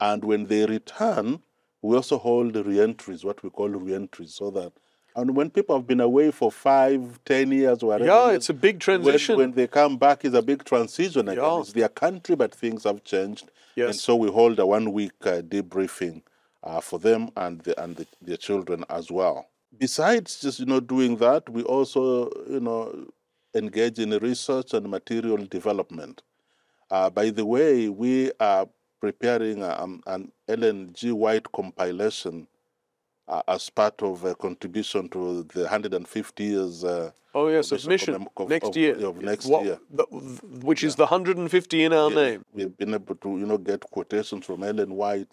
and 0.00 0.24
when 0.24 0.46
they 0.46 0.66
return, 0.66 1.42
we 1.82 1.96
also 1.96 2.18
hold 2.18 2.56
reentries, 2.56 3.24
what 3.24 3.42
we 3.42 3.50
call 3.50 3.68
reentries, 3.68 4.34
so 4.34 4.50
that 4.50 4.72
and 5.16 5.34
when 5.36 5.50
people 5.50 5.76
have 5.76 5.86
been 5.86 6.00
away 6.00 6.30
for 6.30 6.50
five, 6.52 7.18
ten 7.24 7.50
years, 7.52 7.82
whatever, 7.82 8.04
Yeah, 8.10 8.30
it's 8.30 8.48
a 8.50 8.54
big 8.54 8.80
transition. 8.80 9.36
when 9.36 9.52
they 9.52 9.66
come 9.66 9.96
back, 9.96 10.24
it's 10.24 10.34
a 10.34 10.42
big 10.42 10.64
transition 10.64 11.28
again. 11.28 11.42
Yeah. 11.44 11.60
It's 11.60 11.72
their 11.72 11.88
country, 11.88 12.36
but 12.36 12.54
things 12.54 12.84
have 12.84 13.02
changed, 13.04 13.50
Yes. 13.76 13.86
and 13.90 13.94
so 13.96 14.16
we 14.16 14.30
hold 14.30 14.58
a 14.58 14.66
one-week 14.66 15.12
uh, 15.26 15.42
debriefing 15.42 16.22
uh, 16.62 16.80
for 16.80 16.98
them 16.98 17.30
and 17.36 17.60
the, 17.62 17.82
and 17.82 17.96
the, 17.96 18.06
their 18.22 18.36
children 18.36 18.84
as 18.90 19.10
well. 19.10 19.46
Besides 19.76 20.40
just 20.40 20.60
you 20.60 20.66
know 20.66 20.80
doing 20.80 21.16
that, 21.16 21.48
we 21.48 21.62
also 21.62 22.30
you 22.48 22.60
know 22.60 23.06
engage 23.54 23.98
in 23.98 24.10
research 24.18 24.74
and 24.74 24.88
material 24.88 25.38
development. 25.46 26.22
Uh, 26.90 27.08
by 27.08 27.30
the 27.30 27.46
way, 27.46 27.88
we 27.88 28.32
are 28.40 28.68
preparing 29.00 29.62
um, 29.62 30.02
an 30.06 30.30
Ellen 30.48 30.90
G. 30.92 31.12
White 31.12 31.50
compilation 31.52 32.46
uh, 33.30 33.42
as 33.48 33.70
part 33.70 34.02
of 34.02 34.24
a 34.24 34.34
contribution 34.34 35.08
to 35.08 35.44
the 35.54 35.60
150 35.62 36.44
years. 36.44 36.84
Uh, 36.84 37.10
oh, 37.34 37.46
yes, 37.48 37.70
of 37.72 37.86
mission 37.86 38.26
of- 38.36 38.48
next 38.48 38.68
of- 38.68 38.76
year. 38.76 38.96
of 39.06 39.22
next 39.22 39.46
What- 39.46 39.64
year. 39.64 39.78
the- 39.90 40.04
which 40.70 40.82
is 40.82 40.96
the 40.96 41.06
150 41.06 41.84
in 41.84 41.92
our 41.92 42.10
Yeah, 42.10 42.16
name. 42.16 42.44
We've 42.52 42.76
been 42.76 42.92
able 42.94 43.14
to, 43.14 43.28
you 43.38 43.46
know, 43.46 43.56
get 43.58 43.80
quotations 43.90 44.44
from 44.44 44.64
Ellen 44.64 44.96
White, 44.96 45.28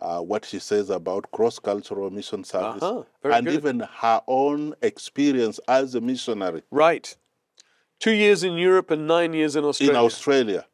uh, 0.00 0.20
what 0.20 0.44
she 0.44 0.60
says 0.60 0.90
about 0.90 1.30
cross-cultural 1.32 2.10
mission 2.10 2.44
service, 2.44 2.82
Uh-huh, 2.82 3.02
and 3.24 3.46
good. 3.46 3.54
even 3.54 3.80
her 3.80 4.22
own 4.28 4.74
experience 4.82 5.58
as 5.66 5.94
a 5.96 6.00
missionary 6.00 6.62
Right. 6.70 7.16
Two 8.00 8.12
years 8.12 8.44
in 8.44 8.54
Europe 8.54 8.90
and 8.90 9.06
nine 9.08 9.32
years 9.34 9.56
in 9.56 9.64
Australia. 9.64 9.98
in 9.98 10.04
Australia. 10.04 10.66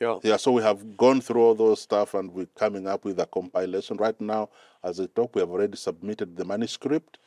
Yeah. 0.00 0.18
Yeah, 0.24 0.36
so 0.36 0.50
we 0.52 0.62
have 0.62 0.96
gone 0.96 1.20
through 1.20 1.40
all 1.42 1.54
those 1.54 1.80
stuff, 1.80 2.12
and 2.14 2.32
we're 2.34 2.46
coming 2.56 2.88
up 2.88 3.04
with 3.04 3.20
a 3.20 3.26
compilation 3.26 3.96
right 3.98 4.20
now. 4.20 4.48
As 4.84 4.98
I 5.00 5.06
talk, 5.06 5.34
we 5.34 5.40
have 5.40 5.50
already 5.50 5.76
submitted 5.76 6.36
the 6.36 6.44
manuscript 6.44 7.18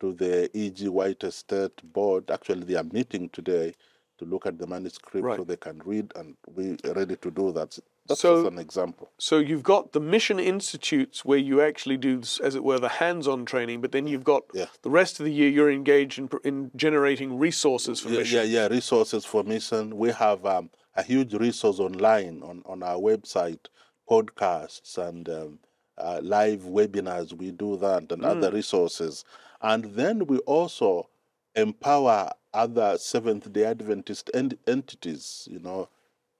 to 0.00 0.12
the 0.12 0.50
E.G. 0.56 0.88
White 0.88 1.24
Estate 1.24 1.80
Board. 1.92 2.30
Actually, 2.30 2.64
they 2.64 2.74
are 2.76 2.84
meeting 2.84 3.28
today 3.30 3.74
to 4.18 4.24
look 4.24 4.46
at 4.46 4.58
the 4.58 4.66
manuscript 4.66 5.36
so 5.36 5.44
they 5.44 5.56
can 5.56 5.80
read, 5.84 6.12
and 6.16 6.36
we're 6.54 6.76
ready 6.94 7.16
to 7.16 7.30
do 7.30 7.52
that. 7.52 7.78
That's 8.08 8.20
So- 8.20 8.42
just 8.42 8.52
an 8.52 8.58
example. 8.58 9.10
So 9.18 9.38
you've 9.38 9.62
got 9.62 9.92
the 9.92 10.00
mission 10.00 10.38
institutes 10.40 11.24
where 11.24 11.38
you 11.38 11.60
actually 11.60 11.96
do, 11.98 12.20
as 12.42 12.54
it 12.54 12.64
were, 12.64 12.78
the 12.78 12.88
hands-on 12.88 13.44
training, 13.44 13.80
but 13.80 13.92
then 13.92 14.06
you've 14.06 14.24
got 14.24 14.42
Yeah. 14.52 14.66
the 14.82 14.90
rest 14.90 15.20
of 15.20 15.24
the 15.24 15.32
year 15.32 15.48
you're 15.48 15.70
engaged 15.70 16.18
in, 16.18 16.28
in 16.44 16.70
generating 16.76 17.38
resources 17.38 18.00
for 18.00 18.08
yeah, 18.10 18.18
mission. 18.18 18.36
yeah, 18.38 18.44
yeah, 18.62 18.66
resources 18.68 19.24
for 19.24 19.44
mission. 19.44 19.96
We 19.96 20.10
have 20.10 20.44
um, 20.44 20.70
a 20.96 21.02
huge 21.02 21.32
resource 21.34 21.78
online 21.78 22.42
on, 22.42 22.62
on 22.66 22.82
our 22.82 22.96
website, 22.98 23.66
podcasts 24.10 24.96
and 24.98 25.28
um, 25.28 25.58
uh, 25.98 26.20
live 26.22 26.60
webinars. 26.60 27.32
We 27.32 27.50
do 27.50 27.76
that 27.78 28.10
and 28.12 28.24
other 28.24 28.50
resources. 28.50 29.24
And 29.60 29.84
then 29.84 30.26
we 30.26 30.38
also 30.38 31.08
empower 31.54 32.30
other 32.54 32.96
Seventh 32.98 33.52
day 33.52 33.64
Adventist 33.64 34.30
en- 34.32 34.58
entities, 34.66 35.48
you 35.50 35.58
know, 35.58 35.88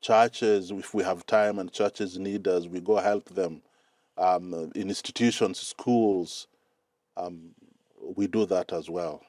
churches, 0.01 0.71
if 0.71 0.95
we 0.95 1.03
have 1.03 1.27
time 1.27 1.59
and 1.59 1.73
churches 1.73 2.19
need 2.19 2.47
us, 2.47 2.67
we 2.67 2.81
go 2.81 2.97
help 2.97 3.29
them. 3.31 3.63
Um, 4.17 4.73
institutions, 4.75 5.61
schools, 5.61 6.49
um, 7.17 7.51
we 8.17 8.27
do 8.27 8.47
that 8.47 8.73
as 8.73 8.91
well. 8.91 9.23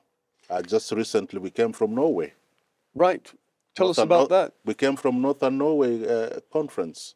Uh, 0.50 0.62
just 0.64 0.92
recently, 0.92 1.40
we 1.40 1.52
came 1.52 1.74
from 1.74 1.94
Norway. 1.94 2.34
Right. 2.96 3.32
Tell 3.76 3.90
us 3.90 4.00
about 4.00 4.30
that. 4.30 4.54
We 4.66 4.74
came 4.74 4.96
from 4.96 5.22
Northern 5.22 5.60
Norway 5.60 6.08
uh, 6.08 6.40
conference. 6.52 7.14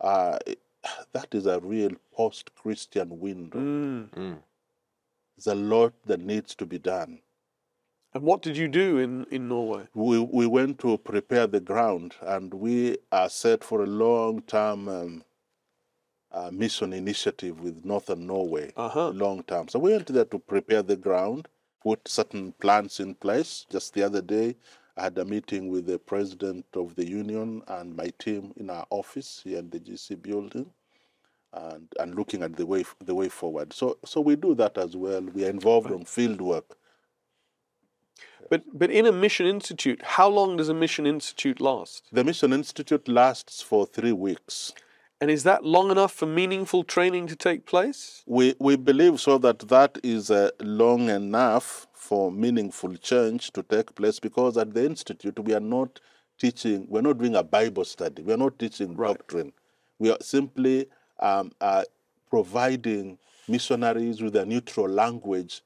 Uh, 0.00 0.38
that 1.12 1.34
is 1.34 1.46
a 1.46 1.60
real 1.60 1.92
post-Christian 2.14 3.20
window. 3.20 3.58
Mm. 3.58 4.38
There's 5.36 5.46
a 5.46 5.54
lot 5.54 5.92
that 6.06 6.20
needs 6.20 6.54
to 6.56 6.66
be 6.66 6.78
done. 6.78 7.20
And 8.14 8.24
what 8.24 8.42
did 8.42 8.56
you 8.56 8.68
do 8.68 8.98
in, 8.98 9.24
in 9.30 9.48
Norway? 9.48 9.88
We 9.94 10.18
we 10.18 10.46
went 10.46 10.78
to 10.80 10.98
prepare 10.98 11.46
the 11.46 11.60
ground, 11.60 12.14
and 12.20 12.52
we 12.52 12.98
are 13.10 13.30
set 13.30 13.64
for 13.64 13.82
a 13.82 13.86
long-term 13.86 14.88
um, 14.88 15.24
uh, 16.30 16.50
mission 16.52 16.92
initiative 16.92 17.60
with 17.60 17.84
Northern 17.84 18.26
Norway. 18.26 18.72
Uh-huh. 18.76 19.10
Long 19.10 19.42
term. 19.44 19.68
So 19.68 19.78
we 19.78 19.92
went 19.92 20.08
there 20.08 20.26
to 20.26 20.38
prepare 20.38 20.82
the 20.82 20.96
ground, 20.96 21.48
put 21.82 22.06
certain 22.06 22.52
plants 22.60 23.00
in 23.00 23.14
place. 23.14 23.66
Just 23.70 23.94
the 23.94 24.02
other 24.02 24.22
day, 24.22 24.56
I 24.96 25.04
had 25.04 25.18
a 25.18 25.24
meeting 25.24 25.68
with 25.68 25.86
the 25.86 25.98
president 25.98 26.66
of 26.74 26.94
the 26.94 27.08
union 27.08 27.62
and 27.68 27.96
my 27.96 28.12
team 28.18 28.52
in 28.56 28.68
our 28.68 28.86
office 28.90 29.40
here 29.44 29.58
in 29.58 29.70
the 29.70 29.80
GC 29.80 30.20
building, 30.20 30.70
and, 31.54 31.88
and 31.98 32.14
looking 32.14 32.42
at 32.42 32.56
the 32.56 32.66
way 32.66 32.84
the 33.00 33.14
way 33.14 33.28
forward. 33.28 33.72
So 33.72 33.98
so 34.04 34.20
we 34.20 34.36
do 34.36 34.54
that 34.56 34.76
as 34.76 34.96
well. 34.96 35.22
We 35.22 35.44
are 35.46 35.50
involved 35.50 35.90
on 35.90 36.04
field 36.04 36.40
work. 36.40 36.76
But 38.50 38.64
but 38.78 38.90
in 38.90 39.06
a 39.06 39.12
mission 39.12 39.46
institute, 39.46 40.02
how 40.02 40.28
long 40.28 40.56
does 40.58 40.68
a 40.68 40.74
mission 40.74 41.06
institute 41.06 41.60
last? 41.60 42.04
The 42.12 42.24
Mission 42.24 42.52
Institute 42.52 43.08
lasts 43.08 43.62
for 43.62 43.86
three 43.86 44.12
weeks. 44.12 44.72
And 45.22 45.30
is 45.30 45.44
that 45.44 45.64
long 45.64 45.92
enough 45.92 46.12
for 46.12 46.26
meaningful 46.26 46.82
training 46.82 47.28
to 47.28 47.36
take 47.36 47.64
place? 47.64 48.24
We 48.26 48.56
we 48.58 48.76
believe 48.76 49.20
so 49.20 49.38
that 49.38 49.60
that 49.68 49.98
is 50.02 50.30
uh, 50.30 50.50
long 50.60 51.08
enough 51.08 51.86
for 52.02 52.32
meaningful 52.32 52.96
change 52.96 53.52
to 53.52 53.62
take 53.62 53.94
place 53.94 54.18
because 54.18 54.56
at 54.58 54.74
the 54.74 54.84
Institute 54.84 55.38
we 55.38 55.54
are 55.54 55.60
not 55.60 56.00
teaching, 56.36 56.84
we're 56.88 57.00
not 57.00 57.18
doing 57.18 57.36
a 57.36 57.44
Bible 57.44 57.84
study, 57.84 58.22
we're 58.24 58.36
not 58.36 58.58
teaching 58.58 58.96
Right. 58.96 59.16
doctrine. 59.16 59.52
We 60.00 60.10
are 60.10 60.18
simply 60.20 60.88
um, 61.20 61.52
uh, 61.60 61.84
providing 62.28 63.18
missionaries 63.46 64.20
with 64.20 64.34
a 64.34 64.44
neutral 64.44 64.88
language 64.88 65.62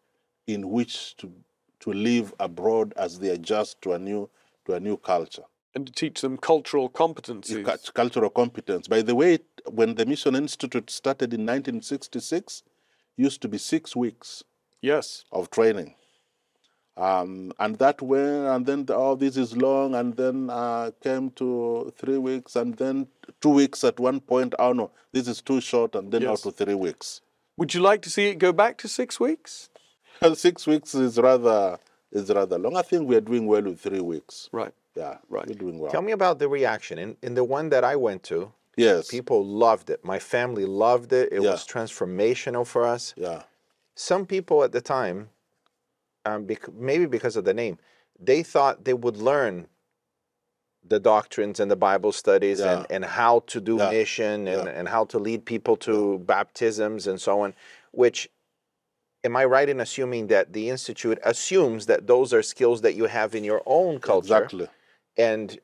in 0.46 0.68
which 0.68 1.16
to, 1.16 1.32
to 1.80 1.92
live 1.94 2.34
abroad 2.38 2.92
as 2.98 3.18
they 3.18 3.30
adjust 3.30 3.80
to 3.82 3.92
a 3.94 3.98
new, 3.98 4.28
to 4.66 4.74
a 4.74 4.80
new 4.80 4.98
culture. 4.98 5.44
And 5.74 5.86
to 5.86 5.92
teach 5.92 6.20
them 6.20 6.36
cultural 6.36 6.90
competencies. 6.90 7.64
Cult- 7.64 7.94
cultural 7.94 8.28
competence. 8.28 8.88
By 8.88 9.00
the 9.00 9.14
way, 9.14 9.38
when 9.70 9.94
the 9.94 10.04
Mission 10.04 10.34
Institute 10.36 10.90
started 10.90 11.32
in 11.32 11.40
1966, 11.46 12.62
used 13.16 13.40
to 13.40 13.48
be 13.48 13.56
six 13.56 13.96
weeks 13.96 14.44
Yes. 14.82 15.24
of 15.32 15.50
training. 15.50 15.94
Um, 16.96 17.52
and 17.58 17.76
that 17.78 18.00
went, 18.00 18.46
and 18.46 18.64
then 18.64 18.86
the, 18.86 18.94
oh, 18.94 19.16
this 19.16 19.36
is 19.36 19.54
long, 19.56 19.94
and 19.94 20.16
then 20.16 20.48
uh, 20.50 20.92
came 21.02 21.30
to 21.32 21.92
three 21.98 22.16
weeks, 22.18 22.56
and 22.56 22.74
then 22.76 23.06
two 23.40 23.50
weeks 23.50 23.84
at 23.84 24.00
one 24.00 24.20
point. 24.20 24.54
Oh 24.58 24.72
no, 24.72 24.90
this 25.12 25.28
is 25.28 25.42
too 25.42 25.60
short, 25.60 25.94
and 25.94 26.10
then 26.10 26.22
Yes. 26.22 26.30
out 26.30 26.38
to 26.54 26.64
three 26.64 26.74
weeks. 26.74 27.20
Would 27.58 27.74
you 27.74 27.80
like 27.80 28.00
to 28.02 28.10
see 28.10 28.28
it 28.28 28.36
go 28.38 28.52
back 28.52 28.78
to 28.78 28.88
six 28.88 29.20
weeks? 29.20 29.68
Six 30.34 30.66
weeks 30.66 30.94
is 30.94 31.18
rather 31.18 31.78
is 32.10 32.30
rather 32.30 32.58
long. 32.58 32.74
I 32.76 32.82
think 32.82 33.06
we 33.06 33.16
are 33.16 33.20
doing 33.20 33.46
well 33.46 33.62
with 33.62 33.78
three 33.80 34.00
weeks. 34.00 34.48
Right. 34.50 34.72
Yeah, 34.94 35.18
Right. 35.28 35.46
we're 35.46 35.54
doing 35.54 35.78
well. 35.78 35.92
Tell 35.92 36.00
me 36.00 36.12
about 36.12 36.38
the 36.38 36.48
reaction. 36.48 36.98
In, 36.98 37.16
in 37.22 37.34
the 37.34 37.44
one 37.44 37.68
that 37.68 37.84
I 37.84 37.96
went 37.96 38.22
to, 38.24 38.50
yes, 38.78 39.08
people 39.08 39.44
loved 39.44 39.90
it. 39.90 40.02
My 40.02 40.18
family 40.18 40.64
loved 40.64 41.12
it. 41.12 41.30
It 41.32 41.42
Yeah. 41.42 41.50
was 41.50 41.66
transformational 41.66 42.66
for 42.66 42.84
us. 42.86 43.12
yeah, 43.18 43.42
Some 43.94 44.24
people 44.24 44.64
at 44.64 44.72
the 44.72 44.80
time, 44.80 45.28
um, 46.26 46.44
bec- 46.44 46.72
maybe 46.74 47.06
because 47.06 47.36
of 47.36 47.44
the 47.44 47.54
name, 47.54 47.78
they 48.18 48.42
thought 48.42 48.84
they 48.84 48.94
would 48.94 49.16
learn 49.16 49.66
the 50.88 51.00
doctrines 51.00 51.58
and 51.60 51.70
the 51.70 51.76
Bible 51.76 52.12
studies 52.12 52.60
and, 52.60 52.80
Yeah. 52.80 52.94
and 52.94 53.04
how 53.04 53.40
to 53.52 53.60
do 53.60 53.76
Yeah. 53.76 53.90
mission 53.90 54.46
and, 54.46 54.64
Yeah. 54.66 54.78
and 54.78 54.88
how 54.88 55.04
to 55.06 55.18
lead 55.18 55.44
people 55.44 55.76
to 55.78 56.18
baptisms 56.20 57.06
and 57.06 57.20
so 57.20 57.40
on, 57.40 57.54
which 57.92 58.28
am 59.24 59.36
I 59.36 59.44
right 59.44 59.68
in 59.68 59.80
assuming 59.80 60.28
that 60.28 60.52
the 60.52 60.68
Institute 60.70 61.18
assumes 61.24 61.86
that 61.86 62.06
those 62.06 62.32
are 62.32 62.42
skills 62.42 62.82
that 62.82 62.94
you 62.94 63.06
have 63.06 63.34
in 63.34 63.42
your 63.44 63.62
own 63.66 63.98
culture? 64.00 64.26
exactly. 64.42 64.68
and 65.18 65.58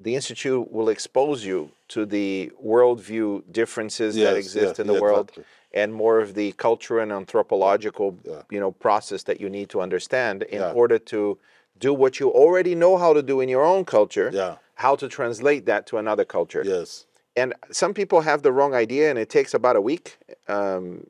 the 0.00 0.14
institute 0.14 0.70
will 0.72 0.88
expose 0.88 1.44
you 1.44 1.70
to 1.88 2.04
the 2.06 2.50
worldview 2.64 3.42
differences 3.52 4.16
that 4.16 4.36
exist 4.36 4.78
yeah, 4.78 4.82
in 4.82 4.86
the 4.86 4.94
yeah, 4.94 5.00
world 5.00 5.28
exactly. 5.30 5.44
and 5.72 5.94
more 5.94 6.18
of 6.20 6.34
the 6.34 6.52
cultural 6.52 7.02
and 7.02 7.12
anthropological 7.12 8.16
Yeah. 8.24 8.42
you 8.50 8.60
know 8.60 8.72
process 8.72 9.22
that 9.24 9.40
you 9.40 9.48
need 9.48 9.68
to 9.70 9.80
understand 9.80 10.42
in 10.42 10.62
order 10.62 10.98
to 11.14 11.38
do 11.78 11.92
what 12.02 12.12
you 12.20 12.28
already 12.30 12.74
know 12.74 12.96
how 12.96 13.12
to 13.12 13.22
do 13.22 13.40
in 13.40 13.48
your 13.48 13.64
own 13.64 13.84
culture 13.84 14.30
Yeah. 14.32 14.56
how 14.74 14.96
to 14.96 15.06
translate 15.08 15.62
that 15.66 15.86
to 15.90 15.98
another 15.98 16.24
culture 16.24 16.62
Yes. 16.64 17.06
and 17.36 17.54
some 17.70 17.92
people 17.94 18.20
have 18.22 18.42
the 18.42 18.52
wrong 18.52 18.74
idea 18.74 19.04
and 19.10 19.18
it 19.18 19.28
takes 19.38 19.54
about 19.54 19.76
a 19.76 19.80
week 19.80 20.06
um, 20.48 21.06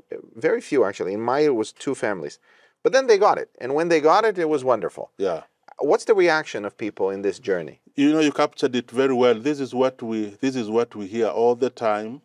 very 0.47 0.61
few 0.61 0.85
actually 0.85 1.12
in 1.18 1.20
my 1.20 1.40
it 1.40 1.55
was 1.55 1.73
two 1.73 1.94
families 1.94 2.38
but 2.83 2.92
then 2.92 3.07
they 3.07 3.18
got 3.18 3.37
it 3.38 3.49
and 3.62 3.75
when 3.75 3.88
they 3.88 4.01
got 4.01 4.25
it 4.25 4.38
it 4.38 4.49
was 4.49 4.62
wonderful 4.64 5.11
Yeah. 5.18 5.42
What's 5.79 6.05
the 6.05 6.15
reaction 6.15 6.65
of 6.65 6.77
people 6.77 7.11
in 7.11 7.23
this 7.23 7.39
journey? 7.39 7.81
You 7.97 8.13
know 8.13 8.21
you 8.21 8.33
captured 8.33 8.75
it 8.77 8.91
very 8.91 9.15
well. 9.15 9.35
This 9.39 9.61
is 9.61 9.75
what 9.75 10.03
we 10.03 10.37
this 10.41 10.57
is 10.57 10.69
what 10.69 10.95
we 10.95 11.07
hear 11.07 11.29
all 11.29 11.55
the 11.55 11.71
time. 11.71 12.23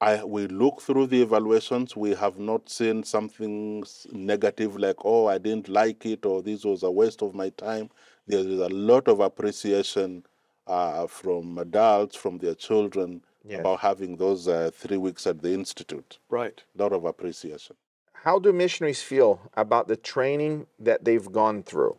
I, 0.00 0.24
we 0.24 0.48
look 0.48 0.80
through 0.82 1.06
the 1.08 1.22
evaluations. 1.22 1.94
We 1.96 2.14
have 2.16 2.38
not 2.38 2.68
seen 2.68 3.04
something 3.04 3.84
negative 4.10 4.76
like 4.76 4.96
oh 5.04 5.26
i 5.28 5.38
didn't 5.38 5.68
like 5.68 6.04
it 6.06 6.26
or 6.26 6.42
this 6.42 6.64
was 6.64 6.82
a 6.82 6.90
waste 6.90 7.22
of 7.22 7.34
my 7.34 7.50
time. 7.50 7.90
There 8.26 8.40
is 8.40 8.58
a 8.60 8.68
lot 8.68 9.08
of 9.08 9.20
appreciation 9.20 10.24
uh, 10.66 11.06
from 11.08 11.58
adults 11.58 12.16
from 12.16 12.38
their 12.38 12.54
children 12.54 13.22
Yes. 13.44 13.58
about 13.58 13.80
having 13.80 14.16
those 14.18 14.46
uh, 14.46 14.70
three 14.72 14.96
weeks 14.96 15.26
at 15.26 15.42
the 15.42 15.52
institute. 15.52 16.18
Right. 16.30 16.62
a 16.78 16.82
lot 16.82 16.92
of 16.92 17.04
appreciation. 17.04 17.74
How 18.12 18.38
do 18.38 18.52
missionaries 18.52 19.02
feel 19.02 19.40
about 19.56 19.88
the 19.88 19.96
training 19.96 20.68
that 20.78 21.04
they've 21.04 21.30
gone 21.32 21.64
through? 21.64 21.96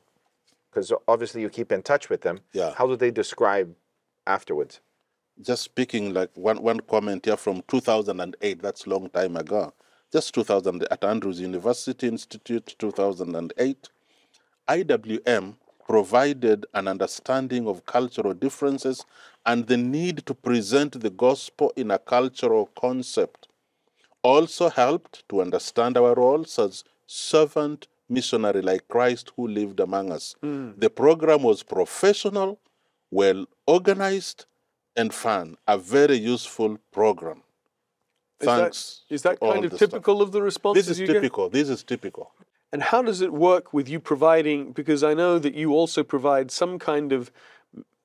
Because 0.73 0.91
obviously 1.07 1.41
you 1.41 1.49
keep 1.49 1.71
in 1.71 1.83
touch 1.83 2.09
with 2.09 2.21
them. 2.21 2.39
Yeah. 2.51 2.73
How 2.75 2.87
do 2.87 2.95
they 2.95 3.11
describe 3.11 3.75
afterwards? 4.25 4.79
just 5.41 5.63
speaking 5.63 6.13
like 6.13 6.29
one, 6.35 6.61
one 6.61 6.79
comment 6.81 7.25
here 7.25 7.37
from 7.37 7.63
2008 7.67 8.61
that's 8.61 8.85
a 8.85 8.89
long 8.89 9.09
time 9.09 9.35
ago 9.35 9.73
just 10.11 10.33
2000 10.33 10.83
at 10.91 11.03
andrews 11.03 11.39
university 11.39 12.07
institute 12.07 12.75
2008 12.77 13.89
iwm 14.69 15.55
provided 15.87 16.65
an 16.73 16.87
understanding 16.87 17.67
of 17.67 17.85
cultural 17.85 18.33
differences 18.33 19.05
and 19.45 19.67
the 19.67 19.75
need 19.75 20.25
to 20.25 20.33
present 20.33 21.01
the 21.01 21.09
gospel 21.09 21.73
in 21.75 21.91
a 21.91 21.99
cultural 21.99 22.67
concept 22.79 23.47
also 24.21 24.69
helped 24.69 25.27
to 25.27 25.41
understand 25.41 25.97
our 25.97 26.13
roles 26.13 26.57
as 26.59 26.83
servant 27.07 27.87
missionary 28.09 28.61
like 28.61 28.87
Christ 28.87 29.31
who 29.35 29.47
lived 29.47 29.79
among 29.79 30.11
us. 30.11 30.35
Hmm. 30.41 30.71
The 30.77 30.89
program 30.89 31.43
was 31.43 31.63
professional, 31.63 32.59
well 33.11 33.45
organized, 33.65 34.45
and 34.95 35.13
fun. 35.13 35.57
A 35.67 35.77
very 35.77 36.15
useful 36.15 36.77
program. 36.91 37.43
Is 38.39 38.47
Thanks. 38.47 39.01
That, 39.09 39.15
is 39.15 39.21
that 39.23 39.39
kind 39.39 39.65
of 39.65 39.77
typical 39.77 40.21
of 40.21 40.31
the 40.31 40.41
responses 40.41 40.87
This 40.87 40.91
is 40.95 40.99
you 40.99 41.07
get? 41.07 41.13
typical. 41.13 41.49
This 41.49 41.69
is 41.69 41.83
typical. 41.83 42.31
And 42.71 42.81
how 42.81 43.03
does 43.03 43.21
it 43.21 43.31
work 43.31 43.71
with 43.71 43.87
you 43.87 43.99
providing? 43.99 44.71
Because 44.71 45.03
I 45.03 45.13
know 45.13 45.37
that 45.39 45.53
you 45.53 45.73
also 45.73 46.03
provide 46.03 46.49
some 46.49 46.79
kind 46.79 47.13
of 47.13 47.31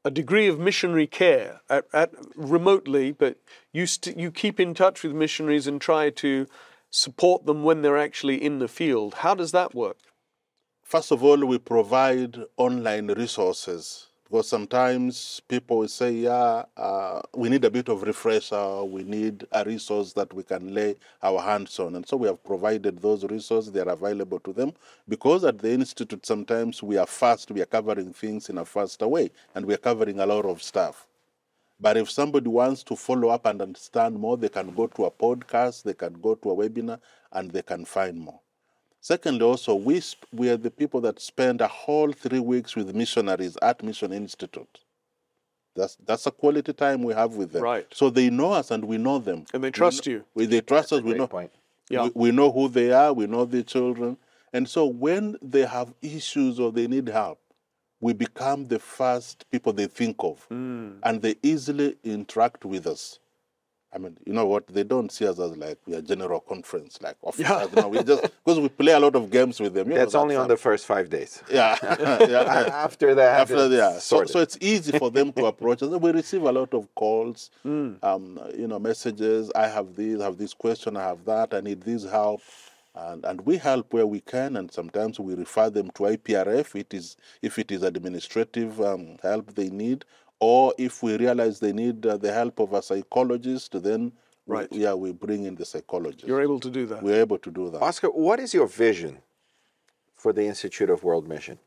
a 0.05 0.11
degree 0.11 0.47
of 0.47 0.59
missionary 0.59 1.07
care 1.07 1.61
at, 1.69 1.87
at 1.93 2.13
remotely, 2.37 3.13
but 3.13 3.39
you 3.73 3.87
st- 3.87 4.19
you 4.19 4.31
keep 4.31 4.61
in 4.61 4.75
touch 4.75 5.03
with 5.03 5.13
missionaries 5.13 5.67
and 5.67 5.81
try 5.81 6.11
to 6.11 6.47
support 6.91 7.47
them 7.47 7.63
when 7.63 7.83
they're 7.83 7.99
actually 7.99 8.43
in 8.43 8.59
the 8.59 8.69
field. 8.69 9.15
How 9.15 9.35
does 9.35 9.53
that 9.53 9.75
work? 9.75 9.99
First 10.83 11.13
of 11.13 11.23
all, 11.23 11.37
we 11.45 11.59
provide 11.59 12.39
online 12.57 13.09
resources 13.09 14.09
because 14.29 14.49
sometimes 14.49 15.41
people 15.49 15.79
will 15.79 15.89
say, 15.89 16.13
yeah, 16.13 16.65
uh, 16.77 17.23
we 17.35 17.49
need 17.49 17.65
a 17.65 17.71
bit 17.71 17.89
of 17.89 18.03
refresher, 18.03 18.85
we 18.85 19.03
need 19.03 19.47
a 19.53 19.65
resource 19.65 20.13
that 20.13 20.33
we 20.35 20.43
can 20.43 20.75
lay 20.75 20.97
our 21.23 21.41
hands 21.41 21.79
on. 21.79 21.97
And 21.97 22.07
so 22.07 22.19
we 22.19 22.29
have 22.29 22.45
provided 22.45 22.99
those 22.99 23.25
resources, 23.25 23.73
they 23.73 23.81
are 23.81 23.89
available 23.89 24.39
to 24.41 24.53
them. 24.53 24.75
Because 25.09 25.45
at 25.45 25.59
the 25.59 25.73
Institute, 25.73 26.27
sometimes 26.27 26.83
we 26.83 26.99
are 26.99 27.07
fast, 27.07 27.51
we 27.51 27.63
are 27.63 27.67
covering 27.67 28.13
things 28.13 28.51
in 28.51 28.59
a 28.59 28.67
faster 28.67 29.09
way, 29.09 29.31
and 29.55 29.65
we 29.65 29.73
are 29.73 29.79
covering 29.79 30.21
a 30.21 30.27
lot 30.27 30.45
of 30.45 30.63
stuff. 30.63 31.08
But 31.81 31.97
if 31.97 32.11
somebody 32.11 32.49
wants 32.49 32.83
to 32.85 32.97
follow 32.97 33.29
up 33.29 33.47
and 33.47 33.63
understand 33.63 34.19
more, 34.19 34.37
they 34.37 34.49
can 34.49 34.75
go 34.75 34.89
to 34.89 35.05
a 35.05 35.11
podcast, 35.11 35.85
they 35.85 35.95
can 35.95 36.15
go 36.15 36.35
to 36.35 36.51
a 36.51 36.57
webinar, 36.57 37.01
and 37.33 37.51
they 37.51 37.63
can 37.63 37.85
find 37.85 38.19
more. 38.19 38.41
Secondly, 39.01 39.43
also, 39.45 39.75
we, 39.77 40.01
sp- 40.03 40.27
we 40.33 40.51
are 40.51 40.57
the 40.57 40.71
people 40.73 41.01
that 41.03 41.21
spend 41.21 41.61
a 41.61 41.69
whole 41.69 42.13
three 42.13 42.41
weeks 42.41 42.75
with 42.75 42.95
missionaries 42.95 43.57
at 43.63 43.83
Mission 43.83 44.13
Institute. 44.13 44.81
That's, 45.77 45.97
that's 46.05 46.27
a 46.27 46.33
quality 46.33 46.73
time 46.73 47.05
we 47.05 47.15
have 47.15 47.35
with 47.37 47.53
them. 47.53 47.63
Right. 47.63 47.87
So 47.93 48.11
they 48.11 48.29
know 48.29 48.53
us 48.53 48.73
and 48.73 48.85
we 48.85 48.99
know 48.99 49.21
them. 49.21 49.45
And 49.55 49.63
they 49.63 49.71
trust 49.71 50.05
know- 50.05 50.15
you. 50.15 50.25
We, 50.35 50.47
they 50.47 50.61
trust 50.61 50.93
us, 50.93 51.03
we 51.03 51.15
know. 51.15 51.29
point. 51.29 51.53
Yeah. 51.89 52.05
We, 52.05 52.11
we 52.15 52.31
know 52.33 52.51
who 52.51 52.69
they 52.69 52.91
are, 52.93 53.13
we 53.13 53.29
know 53.29 53.45
their 53.45 53.63
children. 53.63 54.17
And 54.53 54.69
so 54.69 54.87
when 54.87 55.37
they 55.41 55.65
have 55.65 55.95
issues 56.03 56.59
or 56.59 56.73
they 56.73 56.89
need 56.89 57.09
help, 57.09 57.39
we 58.01 58.13
become 58.13 58.69
the 58.69 58.79
first 58.79 59.45
people 59.51 59.73
they 59.73 59.87
think 59.87 60.17
of. 60.21 60.47
Mm. 60.51 60.99
And 61.03 61.23
they 61.23 61.37
easily 61.43 61.97
interact 62.05 62.65
with 62.65 62.87
us. 62.87 63.19
I 63.91 63.97
mean, 63.97 64.19
you 64.27 64.35
know 64.35 64.45
what? 64.45 64.67
They 64.67 64.83
don't 64.83 65.11
see 65.11 65.27
us 65.27 65.39
as 65.41 65.57
like 65.57 65.79
we 65.87 65.95
are 65.95 66.03
general 66.03 66.41
conference, 66.41 66.99
like 67.01 67.17
officers. 67.23 67.47
Yeah. 67.49 67.81
No, 67.81 67.89
we 67.89 68.03
just 68.03 68.23
because 68.23 68.61
we 68.61 68.69
play 68.69 68.93
a 68.93 69.01
lot 69.01 69.17
of 69.17 69.31
games 69.31 69.61
with 69.61 69.73
them. 69.73 69.89
you 69.89 69.95
know, 69.95 70.01
That's 70.01 70.15
only 70.15 70.37
on 70.37 70.47
the 70.47 70.59
first 70.59 70.85
five 70.85 71.09
days. 71.09 71.43
yeah, 71.51 71.75
yeah. 71.83 72.69
After 72.71 73.15
that, 73.15 73.41
After 73.41 73.67
yeah, 73.69 73.99
so, 73.99 74.27
so 74.27 74.41
it's 74.41 74.59
easy 74.61 74.97
for 74.99 75.11
them 75.11 75.33
to 75.33 75.47
approach 75.47 75.83
us. 75.83 75.89
We 75.89 76.13
receive 76.13 76.43
a 76.43 76.53
lot 76.53 76.75
of 76.75 76.95
calls, 76.95 77.51
Mm. 77.65 78.05
um, 78.05 78.39
you 78.55 78.69
know, 78.69 78.79
messages. 78.79 79.51
I 79.55 79.69
have 79.69 79.97
this, 79.97 80.21
I 80.21 80.25
have 80.25 80.37
this 80.37 80.53
question, 80.53 80.95
I 80.99 81.05
have 81.05 81.25
that, 81.25 81.55
I 81.55 81.61
need 81.61 81.81
this 81.81 82.05
help, 82.05 82.43
and 82.95 83.25
and 83.25 83.41
we 83.43 83.57
help 83.59 83.93
where 83.93 84.07
we 84.07 84.21
can, 84.21 84.57
and 84.57 84.71
sometimes 84.73 85.19
we 85.21 85.35
refer 85.35 85.71
them 85.71 85.91
to 85.93 86.03
IPRS. 86.05 86.75
It 86.75 86.93
is 86.95 87.17
if 87.43 87.59
it 87.59 87.71
is 87.71 87.83
administrative 87.83 88.81
um, 88.81 89.17
help 89.23 89.55
they 89.55 89.69
need, 89.71 90.05
or 90.41 90.75
if 90.79 91.03
we 91.03 91.17
realize 91.17 91.61
they 91.61 91.73
need 91.73 92.05
uh, 92.07 92.17
the 92.17 92.33
help 92.33 92.59
of 92.61 92.73
a 92.73 92.83
psychologist, 92.83 93.81
then 93.83 94.13
we- 94.47 94.57
Right. 94.57 94.69
yeah, 94.73 94.95
we 94.95 95.13
bring 95.13 95.45
in 95.45 95.55
the 95.57 95.65
psychologist. 95.67 96.27
You're 96.27 96.41
able 96.43 96.59
to 96.61 96.71
do 96.71 96.87
that. 96.87 97.03
We're 97.03 97.21
able 97.21 97.39
to 97.39 97.51
do 97.51 97.71
that. 97.71 97.83
Oscar, 97.83 98.09
what 98.09 98.41
is 98.41 98.55
your 98.55 98.67
vision 98.67 99.19
for 100.17 100.33
the 100.33 100.45
Institute 100.45 100.91
of 100.91 101.05
World 101.05 101.29
Mission? 101.29 101.59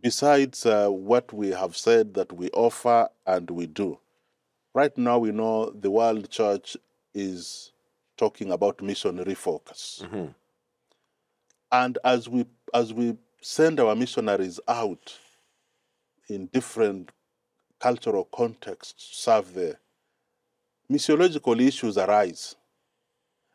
besides 0.00 0.64
uh, 0.64 0.88
what 0.88 1.32
we 1.32 1.48
have 1.50 1.76
said 1.76 2.14
that 2.14 2.32
we 2.32 2.48
offer 2.50 3.08
and 3.26 3.50
we 3.50 3.66
do, 3.66 3.98
right 4.72 4.96
now 4.96 5.18
we 5.18 5.32
know 5.32 5.70
the 5.70 5.90
world 5.90 6.30
church 6.30 6.76
is 7.14 7.72
talking 8.18 8.52
about 8.52 8.82
missionary 8.82 9.34
focus. 9.34 10.02
Mm-hmm. 10.04 10.26
And 11.72 11.98
as 12.04 12.28
we 12.28 12.44
as 12.74 12.92
we 12.92 13.16
send 13.40 13.80
our 13.80 13.94
missionaries 13.94 14.60
out 14.68 15.14
in 16.28 16.46
different 16.46 17.10
cultural 17.80 18.24
contexts 18.24 19.08
serve 19.16 19.54
there, 19.54 19.78
missiological 20.92 21.60
issues 21.60 21.96
arise. 21.96 22.56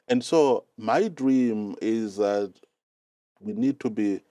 And 0.08 0.24
so 0.24 0.66
my 0.78 1.08
dream 1.08 1.76
is 1.82 2.18
that 2.18 2.54
we 3.40 3.54
need 3.54 3.80
to 3.82 3.90
be 3.90 4.22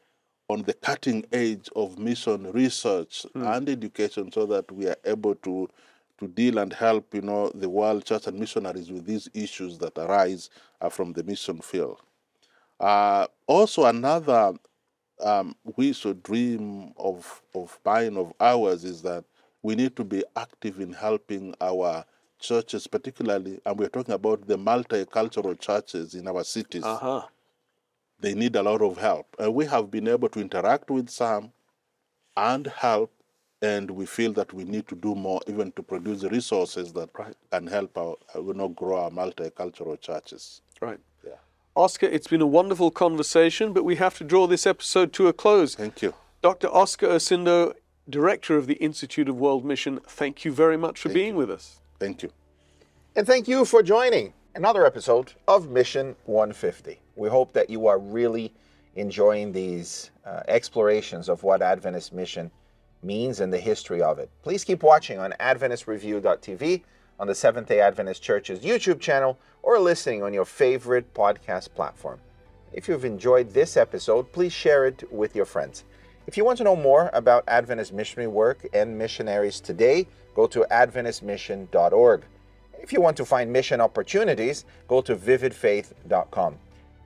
on 0.49 0.63
the 0.63 0.75
cutting 0.75 1.25
edge 1.33 1.69
of 1.77 1.99
mission 1.99 2.51
research 2.53 3.25
hmm. 3.33 3.43
and 3.43 3.69
education 3.69 4.31
so 4.33 4.47
that 4.47 4.71
we 4.71 4.87
are 4.87 4.97
able 5.05 5.35
to 5.37 5.69
to 6.19 6.29
deal 6.29 6.59
and 6.59 6.73
help 6.73 7.15
you 7.15 7.23
know 7.23 7.51
the 7.55 7.69
world 7.69 8.05
church 8.05 8.27
and 8.27 8.39
missionaries 8.39 8.91
with 8.91 9.05
these 9.07 9.29
issues 9.35 9.79
that 9.79 9.97
arise 9.99 10.51
uh, 10.81 10.89
from 10.89 11.13
the 11.13 11.23
mission 11.25 11.61
field 11.61 12.01
uh, 12.81 13.27
also 13.47 13.85
another 13.87 14.53
um, 15.21 15.55
wish 15.77 16.05
or 16.07 16.15
dream 16.15 16.93
of 16.97 17.43
of 17.55 17.79
mine 17.85 18.17
of 18.17 18.33
ours 18.41 18.85
is 18.85 19.03
that 19.03 19.25
we 19.63 19.75
need 19.75 19.95
to 19.97 20.05
be 20.05 20.25
active 20.37 20.81
in 20.81 20.93
helping 20.93 21.55
our 21.61 22.05
churches 22.41 22.87
particularly 22.89 23.61
and 23.65 23.79
we're 23.79 23.89
talking 23.89 24.15
about 24.15 24.47
the 24.49 24.57
multicultural 24.59 25.59
churches 25.59 26.15
in 26.15 26.27
our 26.29 26.43
cities 26.45 26.85
Uh 26.85 26.97
huh. 26.99 27.23
they 28.21 28.35
need 28.35 28.57
a 28.57 28.63
lot 28.63 28.83
of 28.83 28.99
help. 28.99 29.27
And 29.39 29.55
we 29.55 29.67
have 29.67 29.91
been 29.91 30.09
able 30.09 30.29
to 30.31 30.41
interact 30.41 30.91
with 30.91 31.09
some 31.11 31.53
and 32.37 32.67
help, 32.67 33.13
and 33.63 33.91
we 33.91 34.05
feel 34.05 34.33
that 34.33 34.53
we 34.53 34.65
need 34.65 34.89
to 34.89 34.97
do 34.97 35.15
more, 35.15 35.41
even 35.47 35.71
to 35.73 35.83
produce 35.83 36.21
the 36.23 36.29
resources 36.29 36.93
that 36.93 37.09
Right. 37.17 37.35
can 37.53 37.69
help 37.69 37.97
our, 37.97 38.17
uh, 38.35 38.43
you 38.43 38.55
know, 38.55 38.69
grow 38.69 38.97
our 39.05 39.11
multicultural 39.11 39.99
churches. 40.01 40.61
Right. 40.81 40.99
Yeah. 41.25 41.37
Oscar, 41.77 42.07
it's 42.07 42.27
been 42.27 42.43
a 42.43 42.47
wonderful 42.47 42.91
conversation, 42.91 43.73
but 43.73 43.85
we 43.85 43.97
have 43.97 44.19
to 44.19 44.25
draw 44.25 44.47
this 44.49 44.67
episode 44.67 45.13
to 45.15 45.29
a 45.29 45.33
close. 45.33 45.77
Thank 45.77 46.03
you. 46.03 46.13
Dr. 46.43 46.69
Oscar 46.69 47.07
Osindo, 47.07 47.75
Director 48.11 48.57
of 48.57 48.67
the 48.67 48.75
Institute 48.75 49.29
of 49.29 49.39
World 49.39 49.65
Mission, 49.65 50.01
thank 50.09 50.45
you 50.45 50.53
very 50.53 50.77
much 50.77 51.01
for 51.01 51.09
being 51.09 51.37
with 51.37 51.49
us. 51.51 51.81
Thank 52.01 52.25
you. 52.25 52.31
And 53.15 53.27
thank 53.29 53.47
you 53.47 53.65
for 53.65 53.81
joining 53.81 54.33
another 54.57 54.85
episode 54.85 55.35
of 55.47 55.71
Mission 55.71 56.17
150. 56.25 56.99
We 57.15 57.29
hope 57.29 57.53
that 57.53 57.71
you 57.71 57.87
are 57.87 58.01
really 58.01 58.53
enjoying 58.97 59.53
these 59.53 60.11
uh, 60.27 60.41
explorations 60.49 61.29
of 61.29 61.45
what 61.45 61.63
Adventist 61.63 62.13
mission 62.13 62.51
means 63.03 63.41
and 63.41 63.53
the 63.53 63.59
history 63.59 64.03
of 64.03 64.19
it. 64.19 64.31
Please 64.43 64.65
keep 64.65 64.83
watching 64.83 65.19
on 65.19 65.35
AdventistReview.tv, 65.41 66.83
on 67.19 67.27
the 67.27 67.35
Seventh 67.35 67.69
day 67.69 67.81
Adventist 67.81 68.23
Church's 68.23 68.61
YouTube 68.61 69.01
channel, 69.01 69.39
or 69.63 69.79
listening 69.79 70.23
on 70.23 70.35
your 70.35 70.45
favorite 70.45 71.13
podcast 71.15 71.75
platform. 71.75 72.21
If 72.73 72.89
you've 72.89 73.05
enjoyed 73.05 73.51
this 73.51 73.77
episode, 73.77 74.33
please 74.33 74.53
share 74.53 74.87
it 74.87 75.13
with 75.13 75.37
your 75.37 75.45
friends. 75.45 75.85
If 76.27 76.37
you 76.37 76.45
want 76.45 76.59
to 76.59 76.65
know 76.65 76.77
more 76.77 77.11
about 77.13 77.45
Adventist 77.49 77.93
missionary 77.93 78.29
work 78.29 78.67
and 78.73 78.97
missionaries 78.97 79.61
today, 79.61 80.07
go 80.35 80.47
to 80.47 80.67
AdventistMission.org. 80.71 82.25
If 82.81 82.93
you 82.93 83.01
want 83.01 83.17
to 83.19 83.25
find 83.25 83.53
mission 83.53 83.81
opportunities, 83.81 84.65
go 84.89 85.01
to 85.03 85.15
vividfaith.com. 85.15 86.59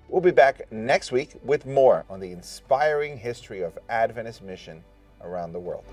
We'll 0.08 0.20
be 0.20 0.30
back 0.30 0.70
next 0.70 1.10
week 1.10 1.34
with 1.42 1.66
more 1.66 2.04
on 2.08 2.20
the 2.20 2.30
inspiring 2.30 3.18
history 3.18 3.62
of 3.62 3.78
Adventist 3.88 4.42
mission 4.42 4.84
around 5.22 5.52
the 5.52 5.60
world. 5.60 5.84